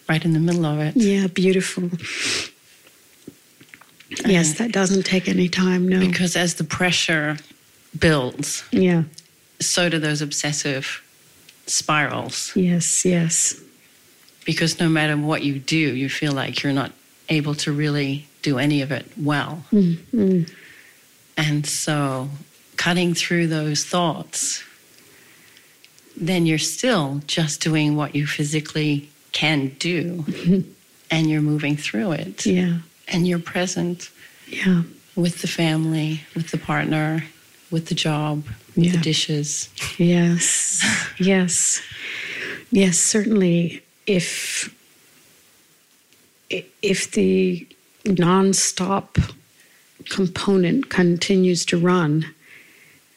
[0.08, 0.96] right in the middle of it.
[0.96, 1.90] Yeah, beautiful.
[4.24, 5.88] Yes, that doesn't take any time.
[5.88, 5.98] No.
[5.98, 7.36] Because as the pressure
[7.98, 9.02] builds, yeah.
[9.60, 11.02] so do those obsessive
[11.66, 12.52] spirals.
[12.54, 13.04] Yes.
[13.04, 13.60] Yes.
[14.44, 16.92] Because no matter what you do, you feel like you're not
[17.28, 19.64] able to really do any of it well.
[19.72, 20.50] Mm, mm.
[21.36, 22.28] And so,
[22.76, 24.62] cutting through those thoughts,
[26.16, 30.24] then you're still just doing what you physically can do,
[31.10, 32.78] and you're moving through it, Yeah.
[33.08, 34.10] and you're present
[34.46, 34.82] Yeah.
[35.16, 37.24] with the family, with the partner,
[37.70, 38.44] with the job,
[38.76, 38.92] with Yeah.
[38.92, 39.68] the dishes.
[39.98, 40.84] Yes.
[41.18, 41.80] yes.
[42.70, 42.98] Yes.
[42.98, 44.70] Certainly, if
[46.82, 47.66] if the
[48.04, 49.32] nonstop
[50.10, 52.26] component continues to run,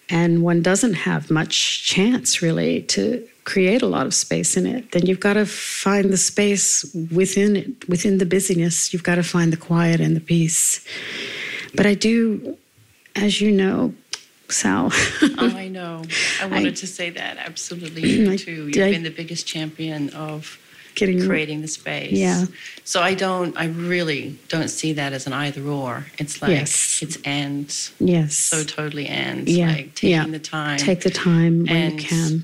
[0.10, 4.92] and one doesn't have much chance really to create a lot of space in it,
[4.92, 8.92] then you've got to find the space within it, within the busyness.
[8.92, 10.86] You've got to find the quiet and the peace.
[11.74, 12.58] But I do,
[13.16, 13.94] as you know,
[14.50, 14.92] Sal.
[15.22, 16.04] oh, I know.
[16.42, 18.68] I wanted to say that absolutely you I- too.
[18.68, 20.58] You've I- been the biggest champion of
[20.98, 22.12] Getting creating the space.
[22.12, 22.46] Yeah.
[22.84, 23.56] So I don't.
[23.56, 26.08] I really don't see that as an either or.
[26.18, 27.00] It's like Yes.
[27.04, 27.66] it's and
[28.00, 28.36] Yes.
[28.36, 30.26] so totally and Yeah, like taking yeah.
[30.26, 32.44] the time, Take the time when you can.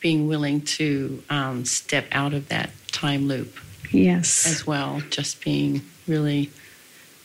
[0.00, 3.58] being willing to um, step out of that time loop
[3.90, 4.46] Yes.
[4.46, 5.02] as well.
[5.10, 6.50] Just being really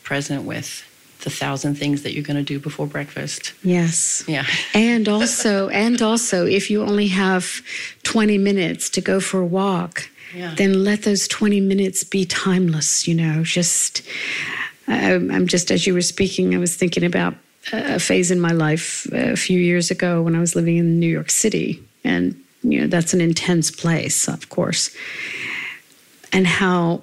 [0.04, 0.84] present with
[1.24, 3.54] the thousand things that you're going to do before breakfast.
[3.64, 4.24] Yes.
[4.28, 4.46] Yeah.
[4.74, 7.62] And also, and also, if you only have
[8.04, 10.10] 20 minutes to go for a walk,
[10.56, 14.02] Then let those 20 minutes be timeless, you know, just,
[14.88, 17.36] I'm I'm just, as you were speaking, I was thinking about
[17.72, 21.00] a phase in my life uh, a few years ago when I was living in
[21.00, 21.84] New York City.
[22.04, 24.96] And, you know, that's an intense place, of course.
[26.32, 27.02] And how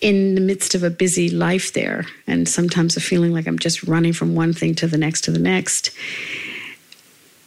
[0.00, 3.82] in the midst of a busy life there, and sometimes a feeling like I'm just
[3.84, 5.90] running from one thing to the next to the next.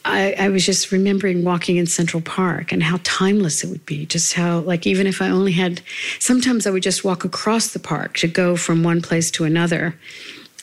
[0.04, 4.06] I, I was just remembering walking in Central Park and how timeless it would be.
[4.06, 5.82] Just how, like, even if I only had,
[6.20, 9.96] sometimes I would just walk across the park to go from one place to another.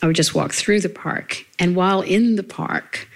[0.01, 1.45] I would just walk through the park.
[1.57, 3.07] And while in the park,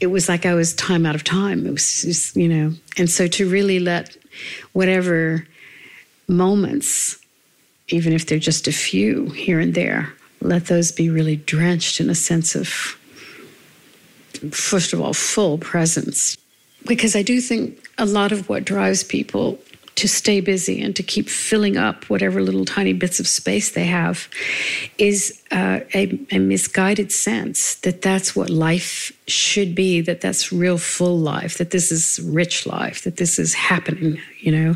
[0.00, 1.66] it was like I was time out of time.
[1.66, 4.16] It was just, you know, and so to really let
[4.72, 5.46] whatever
[6.28, 7.18] moments
[7.88, 12.10] even if they're just a few here and there, let those be really drenched in
[12.10, 12.97] a sense of,
[14.52, 16.36] first of all, full presence.
[16.86, 19.58] Because I do think a lot of what drives people
[19.98, 23.84] to stay busy and to keep filling up whatever little tiny bits of space they
[23.84, 24.28] have
[24.96, 30.78] is uh, a, a misguided sense that that's what life should be, that that's real
[30.78, 34.74] full life, that this is rich life, that this is happening, you know.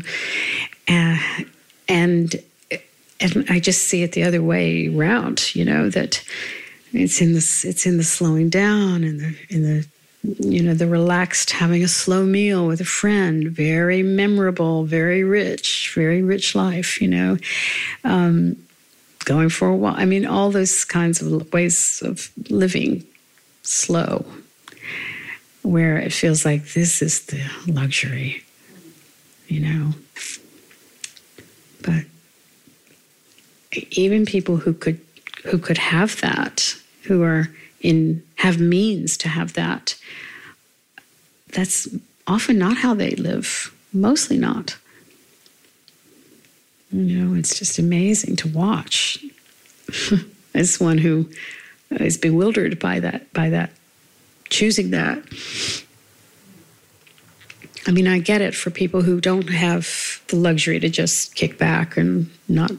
[0.89, 1.17] Uh,
[1.87, 2.35] and
[3.21, 6.21] and I just see it the other way around, you know, that
[6.93, 9.85] it's in this it's in the slowing down and the in the
[10.23, 15.91] you know, the relaxed having a slow meal with a friend, very memorable, very rich,
[15.93, 17.37] very rich life, you know.
[18.05, 18.55] Um,
[19.25, 19.97] going for a walk.
[19.97, 23.05] I mean, all those kinds of ways of living
[23.63, 24.25] slow,
[25.61, 28.43] where it feels like this is the luxury,
[29.47, 29.91] you know.
[31.81, 32.05] But
[33.91, 35.01] even people who could
[35.45, 37.49] who could have that, who are
[37.81, 39.95] in have means to have that,
[41.49, 41.87] that's
[42.27, 43.73] often not how they live.
[43.93, 44.77] Mostly not.
[46.91, 49.23] You know, it's just amazing to watch.
[50.53, 51.29] As one who
[51.89, 53.71] is bewildered by that, by that,
[54.49, 55.23] choosing that.
[57.85, 61.57] I mean, I get it for people who don't have the luxury to just kick
[61.57, 62.71] back and not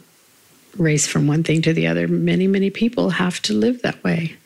[0.76, 2.08] race from one thing to the other.
[2.08, 4.36] Many, many people have to live that way.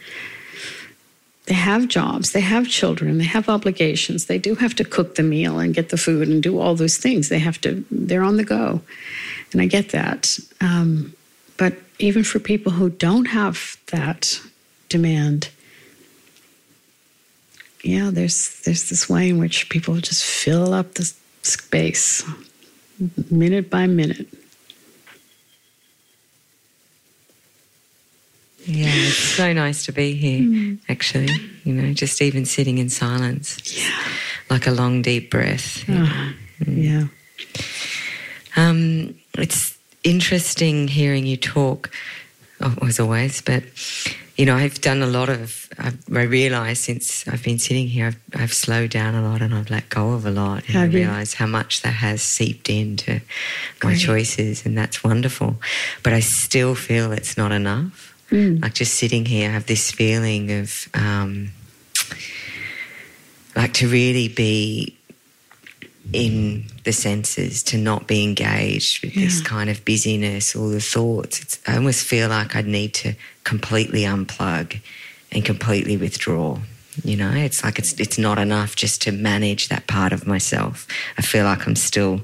[1.47, 4.27] They have jobs, they have children, they have obligations.
[4.27, 6.99] They do have to cook the meal and get the food and do all those
[6.99, 7.31] things.
[7.31, 8.83] They have to, they're on the go.
[9.53, 10.39] And I get that.
[10.61, 11.15] Um,
[11.57, 14.41] but even for people who don't have that
[14.91, 15.49] demand,
[17.83, 21.13] yeah, there's there's this way in which people just fill up the
[21.43, 22.25] space
[23.31, 24.27] minute by minute.
[28.69, 30.79] Yeah, it's so nice to be here, mm.
[30.91, 31.29] actually.
[31.65, 33.59] You know, just even sitting in silence.
[33.65, 33.99] Yeah.
[34.51, 35.85] Like a long, deep breath.
[35.89, 36.33] Oh,
[36.65, 36.85] mm.
[36.85, 37.05] Yeah.
[38.57, 41.91] Um, it's interesting hearing you talk,
[42.61, 43.65] oh, as always, but
[44.37, 48.21] you know, I've done a lot of, I've, I since I've been sitting here, I've,
[48.35, 50.59] I've, slowed down a lot and I've let go of a lot.
[50.67, 53.21] And Have I realise how much that has seeped into
[53.83, 55.57] my choices, and that's wonderful.
[56.05, 58.15] But I still feel it's not enough.
[58.31, 58.63] Mm.
[58.63, 61.51] Like just sitting here, I have this feeling of um,
[63.57, 64.95] like to really be
[66.13, 69.25] in the senses, to not be engaged with yeah.
[69.25, 71.41] this kind of busyness or the thoughts.
[71.41, 73.15] It's, I almost feel like I'd need to
[73.45, 74.81] completely unplug
[75.33, 76.59] and completely withdraw.
[77.05, 80.87] You know, it's like it's it's not enough just to manage that part of myself.
[81.17, 82.23] I feel like I'm still,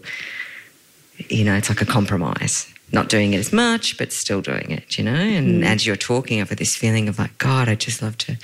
[1.29, 4.97] you know, it's like a compromise not doing it as much, but still doing it,
[4.97, 5.15] you know?
[5.15, 5.67] And mm.
[5.67, 8.37] as you're talking, I've got this feeling of like, God, I just love to.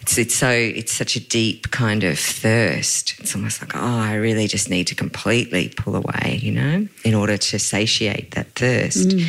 [0.00, 3.18] It's, it's so, it's such a deep kind of thirst.
[3.18, 7.14] It's almost like, oh, I really just need to completely pull away, you know, in
[7.14, 9.08] order to satiate that thirst.
[9.08, 9.26] Mm.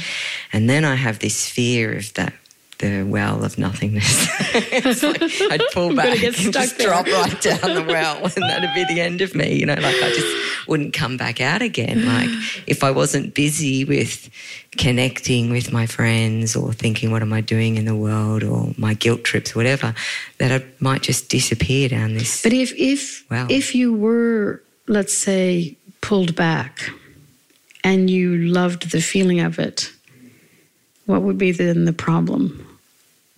[0.54, 2.34] And then I have this fear of that
[2.82, 4.27] the well of nothingness.
[5.03, 5.21] like
[5.51, 6.88] I'd pull back and just there.
[6.88, 9.53] drop right down the well, and that'd be the end of me.
[9.53, 12.05] You know, like I just wouldn't come back out again.
[12.05, 12.29] Like
[12.67, 14.29] if I wasn't busy with
[14.77, 18.93] connecting with my friends or thinking, what am I doing in the world, or my
[18.93, 19.93] guilt trips, whatever,
[20.39, 22.43] that I might just disappear down this.
[22.43, 23.47] But if if well.
[23.49, 26.89] if you were, let's say, pulled back,
[27.84, 29.91] and you loved the feeling of it
[31.11, 32.70] what would be then the problem?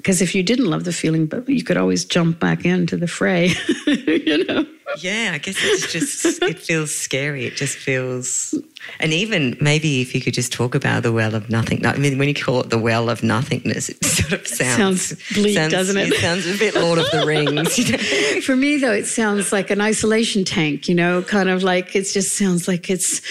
[0.03, 3.07] Because if you didn't love the feeling, but you could always jump back into the
[3.07, 3.53] fray,
[3.87, 4.65] you know.
[4.97, 7.45] Yeah, I guess it's just it feels scary.
[7.45, 8.53] It just feels
[8.99, 11.85] and even maybe if you could just talk about the well of nothing.
[11.85, 15.33] I mean, when you call it the well of nothingness, it sort of sounds, sounds
[15.33, 16.09] bleak, sounds, doesn't it?
[16.09, 17.79] It sounds a bit Lord of the Rings.
[17.79, 17.97] You know?
[18.41, 20.89] For me, though, it sounds like an isolation tank.
[20.89, 23.21] You know, kind of like it just sounds like it's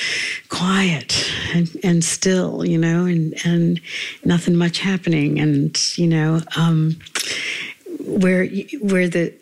[0.48, 2.64] quiet and, and still.
[2.64, 3.80] You know, and and
[4.24, 6.98] nothing much happening, and you know, um,
[8.00, 8.46] where
[8.80, 9.32] where the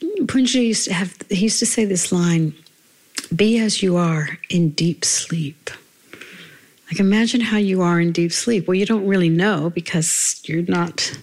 [0.00, 1.16] Poonja used to have.
[1.28, 2.54] He used to say this line
[3.34, 5.70] be as you are in deep sleep.
[6.90, 8.66] Like imagine how you are in deep sleep.
[8.66, 11.18] Well, you don't really know because you're not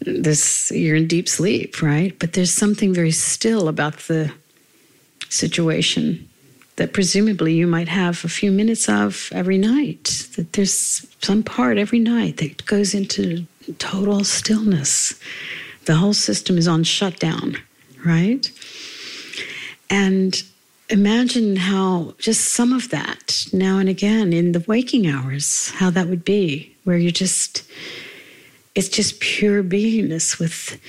[0.00, 2.18] this you're in deep sleep, right?
[2.18, 4.32] But there's something very still about the
[5.30, 6.28] situation
[6.76, 10.28] that presumably you might have a few minutes of every night.
[10.36, 13.46] That there's some part every night that goes into
[13.78, 15.18] total stillness.
[15.84, 17.56] The whole system is on shutdown,
[18.04, 18.50] right?
[19.88, 20.42] And
[20.90, 26.08] imagine how just some of that now and again in the waking hours, how that
[26.08, 27.62] would be, where you're just,
[28.74, 30.80] it's just pure beingness with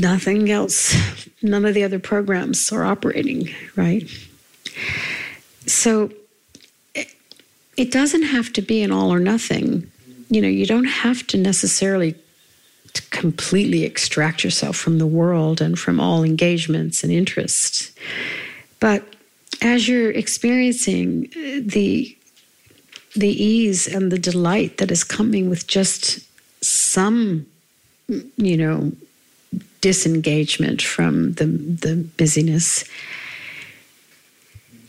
[0.00, 0.94] nothing else.
[1.42, 4.08] None of the other programs are operating, right?
[5.66, 6.10] So
[6.94, 7.14] it,
[7.76, 9.90] it doesn't have to be an all or nothing.
[10.28, 12.14] You know, you don't have to necessarily
[12.92, 17.92] to completely extract yourself from the world and from all engagements and interests.
[18.80, 19.04] But
[19.62, 22.16] as you're experiencing uh, the
[23.16, 26.20] the ease and the delight that is coming with just
[26.64, 27.44] some,
[28.36, 28.92] you know,
[29.80, 32.84] disengagement from the the busyness,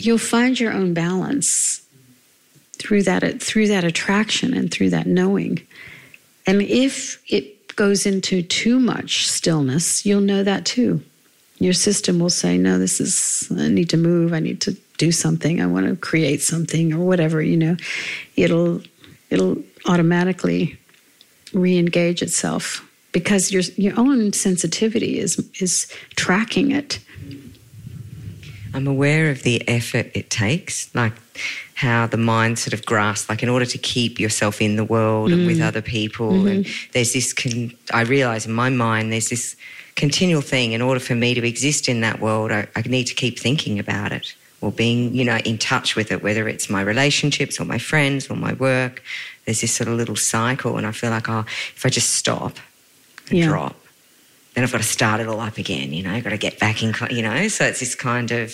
[0.06, 1.82] you'll find your own balance
[2.74, 5.66] through that through that attraction and through that knowing.
[6.48, 11.02] And if it goes into too much stillness, you'll know that too
[11.62, 15.12] your system will say, no, this is, I need to move, I need to do
[15.12, 17.78] something, I want to create something or whatever, you know,
[18.36, 18.82] it'll,
[19.30, 20.80] it'll automatically
[21.54, 25.86] re-engage itself because your, your own sensitivity is, is
[26.16, 26.98] tracking it.
[28.74, 31.14] I'm aware of the effort it takes, like
[31.76, 35.32] how the mind sort of grasps, like in order to keep yourself in the world
[35.32, 35.66] and with mm.
[35.68, 36.32] other people.
[36.32, 36.48] Mm-hmm.
[36.48, 39.56] And there's this, con- I realize in my mind, there's this
[39.96, 40.74] continual thing.
[40.74, 43.80] In order for me to exist in that world, I, I need to keep thinking
[43.80, 47.66] about it or being, you know, in touch with it, whether it's my relationships or
[47.66, 49.02] my friends or my work.
[49.46, 50.78] There's this sort of little cycle.
[50.78, 51.46] And I feel like, oh,
[51.76, 52.58] if I just stop
[53.30, 53.48] and Yeah.
[53.48, 53.76] drop,
[54.54, 56.60] then I've got to start it all up again, you know, I've got to get
[56.60, 57.48] back in, you know.
[57.48, 58.54] So it's this kind of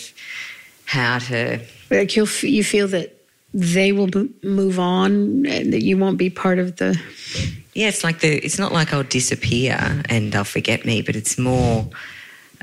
[0.86, 3.14] how to, Like you'll, f- you feel that
[3.54, 7.00] they will mo- move on and that you won't be part of the.
[7.74, 11.38] yeah, it's like the, it's not like I'll disappear and they'll forget me, but it's
[11.38, 11.90] more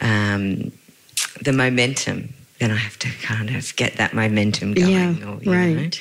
[0.00, 0.70] um,
[1.42, 2.32] the momentum.
[2.60, 4.88] Then I have to kind of get that momentum going.
[4.90, 5.80] yeah, or, you know.
[5.82, 6.00] right.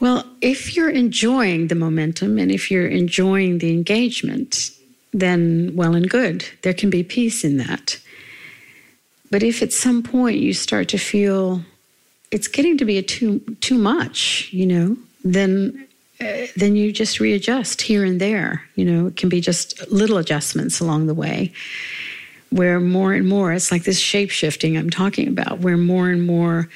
[0.00, 4.70] Well, if you're enjoying the momentum and if you're enjoying the engagement,
[5.12, 6.44] then well and good.
[6.62, 7.98] There can be peace in that.
[9.30, 11.62] But if at some point you start to feel
[12.30, 15.88] it's getting to be a too too much, you know, then
[16.20, 18.64] uh, then you just readjust here and there.
[18.74, 21.52] You know, it can be just little adjustments along the way
[22.52, 26.26] where more and more it's like this shape shifting I'm talking about, where more and
[26.26, 26.68] more,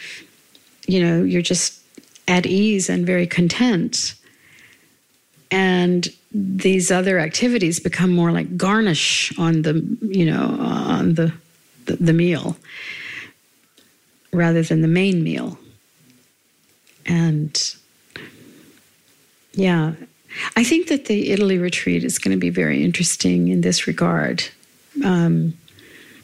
[0.87, 1.81] you know, you're just
[2.27, 4.15] at ease and very content.
[5.51, 6.09] And
[6.39, 11.33] these other activities become more like garnish on the, you know, on the
[11.87, 12.57] the, the meal
[14.33, 15.59] rather than the main meal.
[17.07, 17.75] And
[19.53, 19.95] yeah,
[20.57, 24.45] I think that the Italy retreat is going to be very interesting in this regard
[25.05, 25.57] um,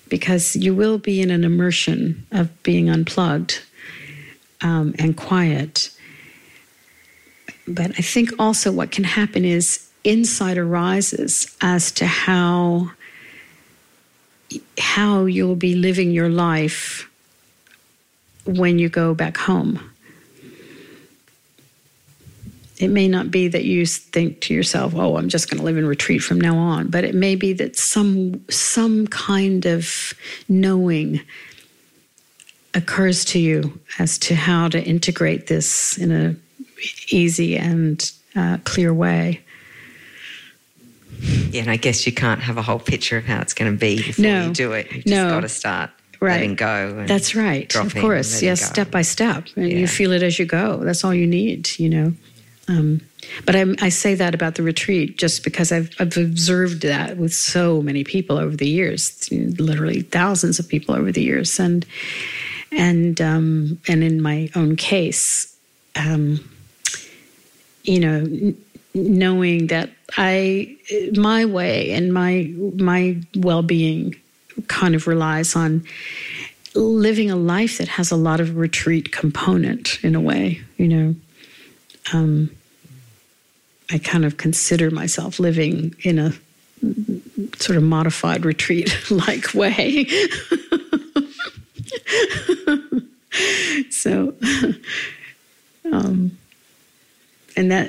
[0.09, 3.63] because you will be in an immersion of being unplugged
[4.61, 5.91] um, and quiet.
[7.67, 12.91] But I think also what can happen is insight arises as to how
[14.79, 17.09] how you'll be living your life
[18.45, 19.81] when you go back home.
[22.79, 25.79] It may not be that you think to yourself, "Oh, I'm just going to live
[25.79, 30.15] in retreat from now on," but it may be that some some kind of
[30.49, 31.21] knowing
[32.75, 36.35] occurs to you as to how to integrate this in a
[37.09, 39.41] easy and uh, clear way.
[41.23, 43.79] Yeah, and I guess you can't have a whole picture of how it's going to
[43.79, 44.47] be before No.
[44.49, 44.87] you do it.
[44.91, 45.29] You've just No.
[45.31, 46.33] got to start Right.
[46.41, 46.97] letting go.
[46.99, 47.73] and That's right.
[47.75, 48.43] Of course.
[48.43, 48.67] Yes, go.
[48.67, 49.47] step by step.
[49.57, 49.79] And Yeah.
[49.79, 50.81] you feel it as you go.
[50.83, 52.13] That's all you need, you know.
[52.69, 53.01] Um,
[53.45, 57.35] but I, I say that about the retreat just because I've, I've observed that with
[57.35, 61.85] so many people over the years, literally thousands of people over the years, and
[62.71, 65.55] and um, and in my own case,
[65.97, 66.41] um,
[67.85, 68.57] you know, n-
[68.95, 70.77] knowing that I
[71.15, 74.17] my way and my my well being
[74.69, 75.85] kind of relies on
[76.75, 81.15] living a life that has a lot of retreat component in a way, you know.
[82.13, 82.51] Um,
[83.91, 86.33] I kind of consider myself living in a
[87.59, 90.07] sort of modified retreat like way.
[93.91, 94.35] so,
[95.93, 96.37] um,
[97.57, 97.89] and that,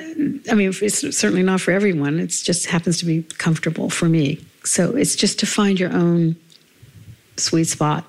[0.50, 2.18] I mean, it's certainly not for everyone.
[2.18, 4.44] It just happens to be comfortable for me.
[4.64, 6.36] So it's just to find your own
[7.36, 8.04] sweet spot.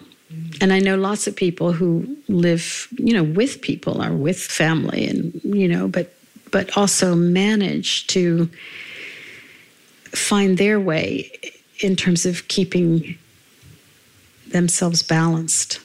[0.62, 5.08] And I know lots of people who live, you know, with people or with family,
[5.08, 6.14] and you know, but
[6.52, 8.50] but also manage to
[10.12, 11.32] find their way
[11.80, 13.18] in terms of keeping
[14.48, 15.80] themselves balanced,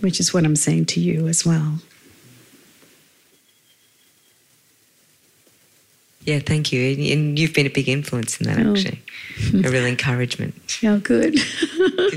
[0.00, 1.80] which is what I'm saying to you as well.
[6.26, 6.80] Yeah, thank you.
[7.12, 8.72] And- you've been a big influence in that, Oh.
[8.72, 9.00] actually.
[9.64, 10.54] A real encouragement.
[10.82, 11.38] Yeah, good.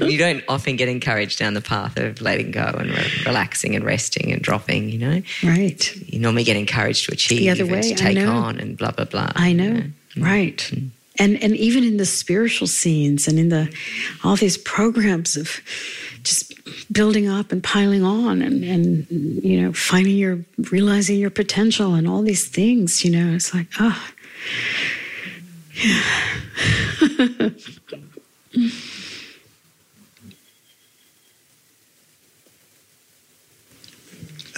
[0.01, 3.86] you don't often get encouraged down the path of letting go and re- relaxing and
[3.86, 5.22] resting and dropping, you know?
[5.43, 5.95] right.
[6.07, 9.05] You normally get encouraged to achieve the other way, to take on and blah, blah,
[9.05, 9.32] blah.
[9.36, 9.84] I you know,
[10.18, 10.57] right.
[10.74, 10.89] Mm.
[11.20, 13.74] And and even in the spiritual scenes and in the
[14.24, 15.62] all these programs of
[16.24, 16.53] just
[16.91, 20.39] building up and piling on and and you know finding your
[20.72, 24.11] realizing your potential and all these things, you know, it's like oh.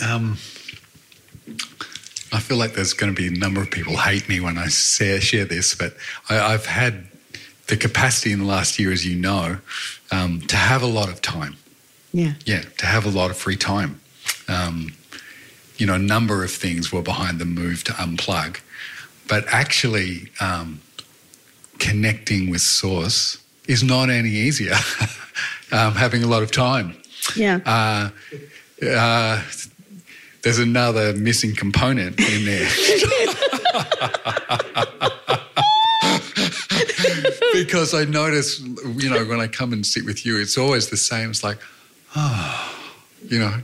[0.01, 0.37] Um,
[2.33, 4.67] I feel like there's going to be a number of people hate me when I
[4.67, 5.95] say, share this, but
[6.29, 7.07] I, I've had
[7.71, 9.57] the capacity in the last year, as you know,
[10.11, 11.55] um, to have a lot of time.
[12.11, 12.33] Yeah.
[12.45, 14.01] Yeah, to have a lot of free time.
[14.49, 14.93] Um,
[15.77, 18.59] you know, a number of things were behind the move to unplug,
[19.29, 20.81] but actually um,
[21.79, 24.75] connecting with Source is not any easier.
[25.71, 26.97] um, having a lot of time.
[27.37, 27.61] Yeah.
[27.65, 28.09] Uh,
[28.85, 29.41] uh,
[30.43, 32.67] there's another missing component in there.
[37.65, 40.97] because I notice, you know, when I come and sit with you, it's always the
[40.97, 41.29] same.
[41.29, 41.57] It's like,
[42.15, 42.77] oh,
[43.27, 43.55] you know,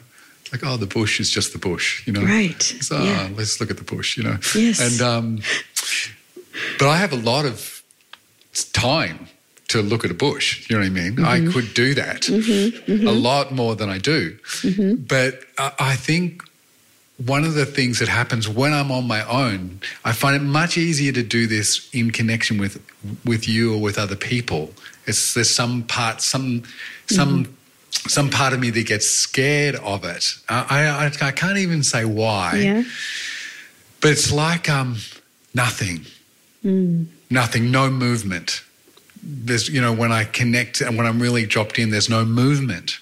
[0.52, 2.22] like, oh, the bush is just the bush, you know.
[2.22, 2.62] Right.
[2.62, 3.30] So yeah.
[3.36, 4.38] let's look at the bush, you know.
[4.56, 4.80] Yes.
[4.80, 5.42] And um,
[6.80, 7.84] but I have a lot of
[8.74, 9.28] time
[9.70, 10.70] to look at a bush.
[10.70, 11.16] You know what I mean?
[11.18, 11.50] Mm-hmm.
[11.50, 14.38] I could do that a lot more than I do.
[14.62, 15.04] Mm-hmm.
[15.04, 16.44] But I, I think
[17.26, 20.78] one of the things that happens when I'm on my own, I find it much
[20.78, 22.80] easier to do this in connection with
[23.26, 24.72] with you or with other people.
[25.08, 26.64] It's there's some part, some
[27.08, 28.10] some Mm-hmm.
[28.10, 30.36] some part of me that gets scared of it.
[30.50, 32.56] I I, I can't even say why.
[32.58, 32.84] Yeah.
[34.02, 34.98] But it's like um,
[35.56, 36.06] nothing,
[37.32, 38.62] nothing, no movement.
[39.24, 43.00] There's, you know, when I connect and when I'm really dropped in, there's no movement.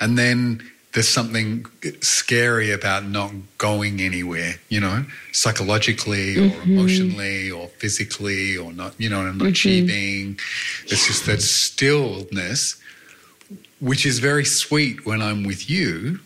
[0.00, 0.68] And then
[0.98, 1.64] there's something
[2.00, 9.08] scary about not going anywhere, you know, psychologically or emotionally or physically or not, you
[9.08, 10.36] know, not achieving.
[10.86, 12.82] It's just that stillness,
[13.78, 16.18] which is very sweet when I'm with you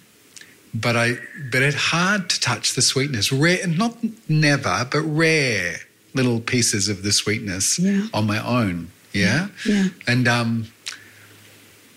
[0.75, 1.19] but I
[1.51, 3.31] but it's hard to touch the sweetness.
[3.31, 3.95] Rare, not
[4.27, 5.81] never, but rare
[6.15, 8.07] little pieces of the sweetness Yeah.
[8.15, 8.91] on my own.
[9.13, 9.89] Yeah, Yeah.
[10.07, 10.69] and um,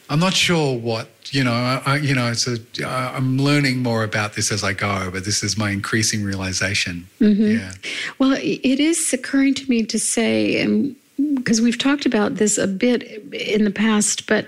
[0.09, 1.51] I'm not sure what you know.
[1.53, 2.57] I, I, you know, it's a.
[2.85, 7.07] I- I'm learning more about this as I go, but this is my increasing realization.
[7.19, 7.57] Mm-hmm.
[7.57, 7.73] Yeah,
[8.17, 10.95] Well, it is occurring to me to say, and
[11.35, 14.47] because we've talked about this a bit in the past, but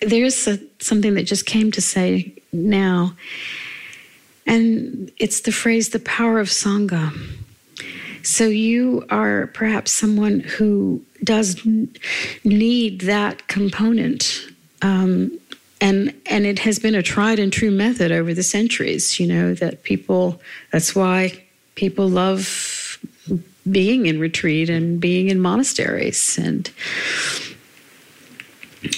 [0.00, 3.14] there's a, something that just came to say now,
[4.46, 7.10] and it's the phrase "the power of sangha."
[8.24, 11.66] So you are perhaps someone who does
[12.44, 14.51] need that component.
[14.82, 15.38] Um,
[15.80, 19.52] and and it has been a tried and true method over the centuries you know
[19.54, 21.42] that people that's why
[21.74, 22.98] people love
[23.70, 26.38] being in retreat and being in monasteries.
[26.38, 26.70] And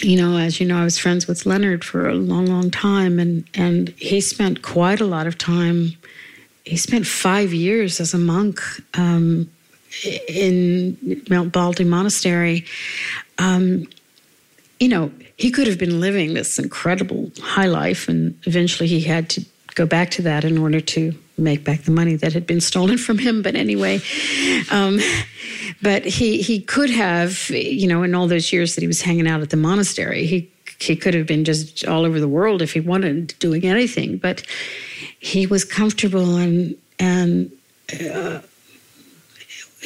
[0.00, 3.18] you know as you know i was friends with leonard for a long long time
[3.18, 5.90] and and he spent quite a lot of time
[6.64, 8.60] he spent five years as a monk
[8.94, 9.50] um,
[10.28, 12.64] in mount baldy monastery.
[13.38, 13.86] Um,
[14.80, 19.28] you know, he could have been living this incredible high life, and eventually he had
[19.30, 22.60] to go back to that in order to make back the money that had been
[22.60, 23.42] stolen from him.
[23.42, 24.00] But anyway,
[24.70, 25.00] um,
[25.82, 29.26] but he he could have, you know, in all those years that he was hanging
[29.26, 32.72] out at the monastery, he he could have been just all over the world if
[32.72, 34.18] he wanted, doing anything.
[34.18, 34.42] But
[35.18, 37.50] he was comfortable and and.
[37.92, 38.40] Uh,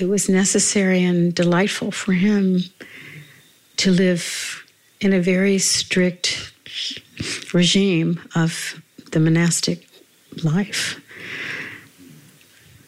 [0.01, 2.61] it was necessary and delightful for him
[3.79, 4.65] to live
[5.01, 6.53] in a very strict
[7.53, 8.81] regime of
[9.13, 9.87] the monastic
[10.43, 11.01] life.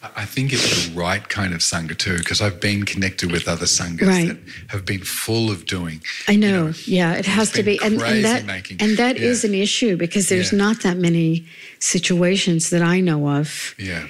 [0.03, 3.47] I- I think it's the right kind of sangha too, because I've been connected with
[3.47, 4.27] other sanghas Right.
[4.27, 4.37] that
[4.67, 6.01] have been full of doing.
[6.27, 8.77] I know, you know, yeah, it has to be, and, and that making.
[8.81, 9.49] and that is Yeah.
[9.49, 10.57] an issue because there's Yeah.
[10.59, 11.45] not that many
[11.79, 14.07] situations that I know of Yeah,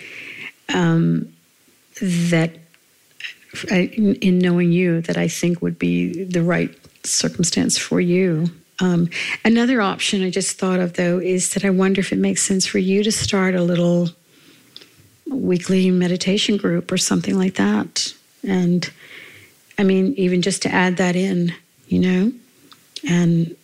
[0.69, 1.27] um,
[2.01, 2.57] that,
[3.69, 6.73] I- in, in knowing you, that I think would be the right
[7.03, 8.49] circumstance for you.
[8.79, 9.09] Um,
[9.45, 12.65] another option I just thought of though is that I wonder if it makes sense
[12.65, 14.09] for you to start a little
[15.27, 18.13] weekly meditation group or something like that.
[18.47, 18.89] And
[19.77, 21.53] I mean, even just to add that in,
[21.87, 22.33] you know,
[23.07, 23.55] and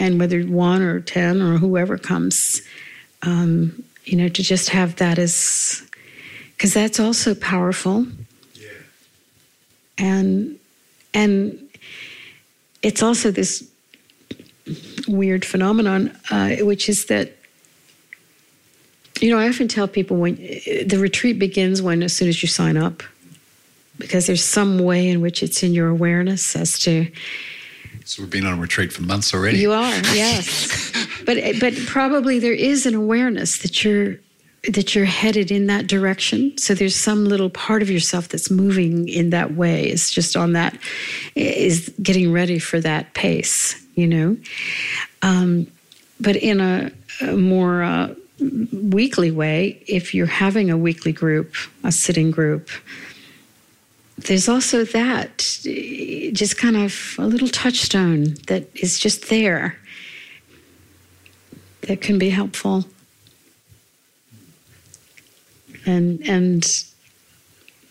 [0.00, 2.62] and whether one or ten or whoever comes,
[3.22, 5.82] um, you know, to just have that as
[6.56, 8.06] because that's also powerful.
[8.54, 8.68] Yeah.
[9.98, 10.58] And
[11.14, 11.61] and
[12.82, 13.68] it's also this
[15.08, 17.32] weird phenomenon, uh, which is that
[19.20, 22.48] you know I often tell people when the retreat begins when as soon as you
[22.48, 23.02] sign up,
[23.98, 27.10] because there's some way in which it's in your awareness as to
[28.04, 29.58] so we've been on a retreat for months already.
[29.58, 30.92] you are, yes.
[31.24, 34.16] but but probably there is an awareness that you're
[34.68, 36.56] that you're headed in that direction.
[36.56, 39.86] So there's some little part of yourself that's moving in that way.
[39.86, 40.78] It's just on that
[41.34, 44.36] is getting ready for that pace, you know.
[45.22, 45.66] Um,
[46.20, 48.14] but in a, a more uh,
[48.72, 52.70] weekly way, if you're having a weekly group, a sitting group,
[54.18, 59.76] there's also that just kind of a little touchstone that is just there
[61.88, 62.84] that can be helpful
[65.86, 66.84] and and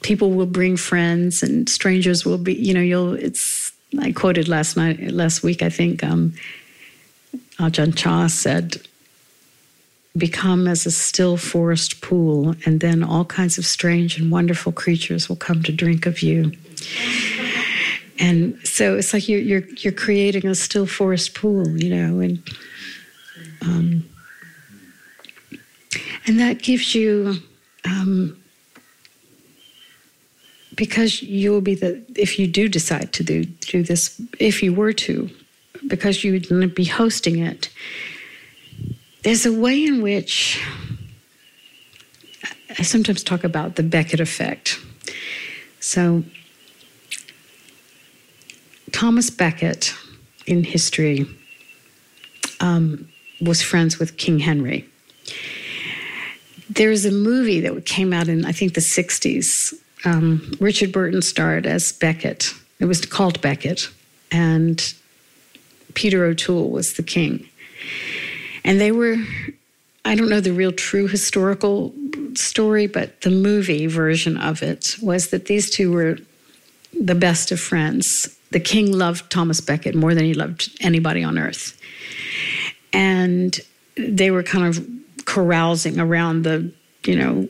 [0.02, 4.76] people will bring friends and strangers will be, you know, you'll, it's, I quoted last
[4.76, 6.34] night, last week, I think, um,
[7.60, 8.82] Ajahn Chah said,
[10.18, 15.30] become as a still forest pool, and then all kinds of strange and wonderful creatures
[15.30, 16.52] will come to drink of you.
[18.20, 22.44] And so it's like you're you're, you're creating a still forest pool, you know, and
[23.62, 24.10] um,
[26.28, 27.42] and that gives you
[27.86, 28.38] um,
[30.76, 34.74] because you will be the if you do decide to do do this if you
[34.74, 35.30] were to
[35.88, 37.70] because you would be hosting it
[39.24, 40.60] there's a way in which
[42.80, 44.80] I sometimes talk about the Becket effect.
[45.80, 46.24] So,
[48.92, 49.94] Thomas Becket
[50.48, 51.28] in history
[52.60, 53.10] um,
[53.42, 54.88] was friends with King Henry.
[56.76, 59.74] There's a movie that came out in, I think, the 60s.
[60.06, 62.54] Um, Richard Burton starred as Becket.
[62.80, 63.90] It was called Becket,
[64.32, 64.94] and
[65.94, 67.48] Peter O'Toole was the king.
[68.64, 69.18] And they were,
[70.06, 71.94] I don't know the real true historical
[72.36, 76.20] story, but the movie version of it was that these two were
[76.98, 78.38] the best of friends.
[78.52, 81.80] The king loved Thomas Becket more than he loved anybody on earth.
[82.94, 83.60] And
[83.96, 84.88] they were kind of
[85.26, 86.72] carousing around the,
[87.06, 87.48] you know,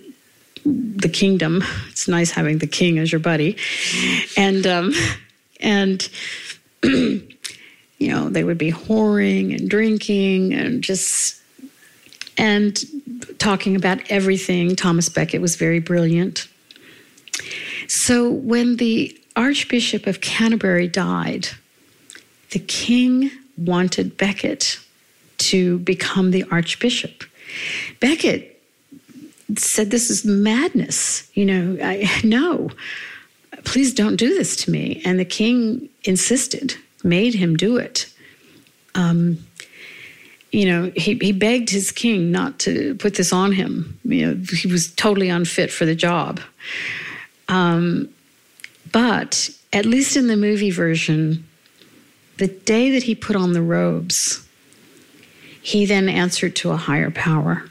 [0.65, 1.63] the kingdom.
[1.89, 3.57] It's nice having the king as your buddy.
[4.38, 4.93] And, um,
[5.59, 6.07] and,
[6.84, 7.28] you
[7.99, 11.41] know, they would be whoring and drinking and just
[12.38, 12.80] and
[13.38, 14.76] talking about everything.
[14.76, 16.47] Thomas Becket was very brilliant.
[17.88, 21.49] So when the Archbishop of Canterbury died,
[22.51, 24.80] the king wanted Becket
[25.38, 27.24] to become the Archbishop.
[27.99, 28.62] Becket
[29.58, 31.30] said, This is madness.
[31.34, 32.70] You know, I, no,
[33.64, 35.02] please don't do this to me.
[35.06, 38.12] And the king insisted made him do it.
[38.95, 39.45] Um,
[40.52, 43.97] you know, he, he begged his king not to put this on him.
[44.04, 46.41] You know, he was totally unfit for the job.
[47.47, 48.10] Um,
[48.91, 51.47] but at least in the movie version,
[52.38, 54.45] the day that he put on the robes,
[55.62, 57.66] he then answered to a higher power.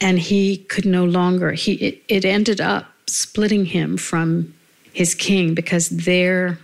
[0.00, 4.54] And he could no longer, he, it, it ended up splitting him from
[4.92, 6.58] his king because their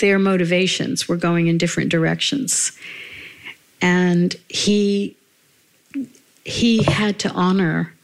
[0.00, 2.72] their motivations were going in different directions.
[3.80, 5.16] And he
[6.44, 7.94] he had to honor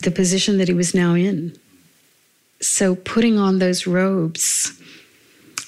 [0.00, 1.56] the position that he was now in.
[2.60, 4.80] So putting on those robes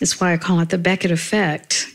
[0.00, 1.86] is why I call it the Becket effect,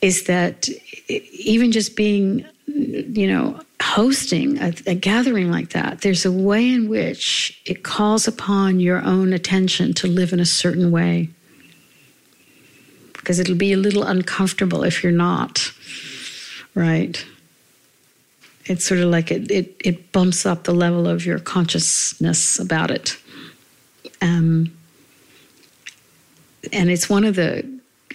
[0.00, 0.68] is that
[1.08, 6.88] even just being, you know, hosting a, a, gathering like that, there's a way in
[6.88, 11.28] which it calls upon your own attention to live in a certain way.
[13.12, 15.72] Because it'll be a little uncomfortable if you're not,
[16.74, 17.24] right?
[18.66, 22.90] It's sort of like it, it, it bumps up the level of your consciousness about
[22.90, 23.16] it.
[24.20, 24.72] Um,
[26.72, 27.64] and it's one of the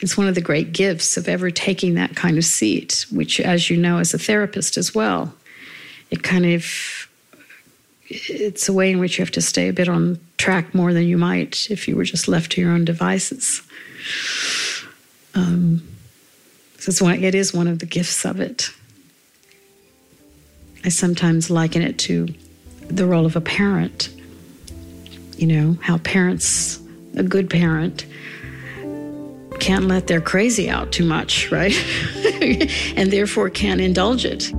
[0.01, 3.69] it's one of the great gifts of ever taking that kind of seat, which, as
[3.69, 5.33] you know, as a therapist as well,
[6.09, 6.65] it kind of
[8.07, 11.03] it's a way in which you have to stay a bit on track more than
[11.03, 13.61] you might if you were just left to your own devices.
[15.35, 15.87] Um,
[16.79, 18.71] so it's one, it is one of the gifts of it.
[20.83, 22.27] I sometimes liken it to
[22.87, 24.09] the role of a parent.
[25.37, 26.79] You know, how parents,
[27.15, 28.05] a good parent,
[29.60, 31.74] can't let their crazy out too much, right?
[32.95, 34.51] and therefore can't indulge it.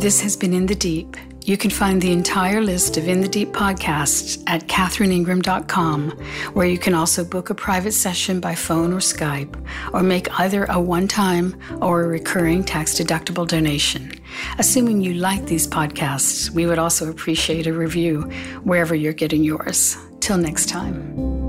[0.00, 1.16] This has been In the Deep.
[1.42, 6.10] You can find the entire list of In the Deep podcasts at catherineingram.com,
[6.52, 9.56] where you can also book a private session by phone or Skype,
[9.92, 14.12] or make either a one time or a recurring tax deductible donation.
[14.58, 18.22] Assuming you like these podcasts, we would also appreciate a review
[18.62, 19.96] wherever you're getting yours.
[20.20, 21.39] Till next time.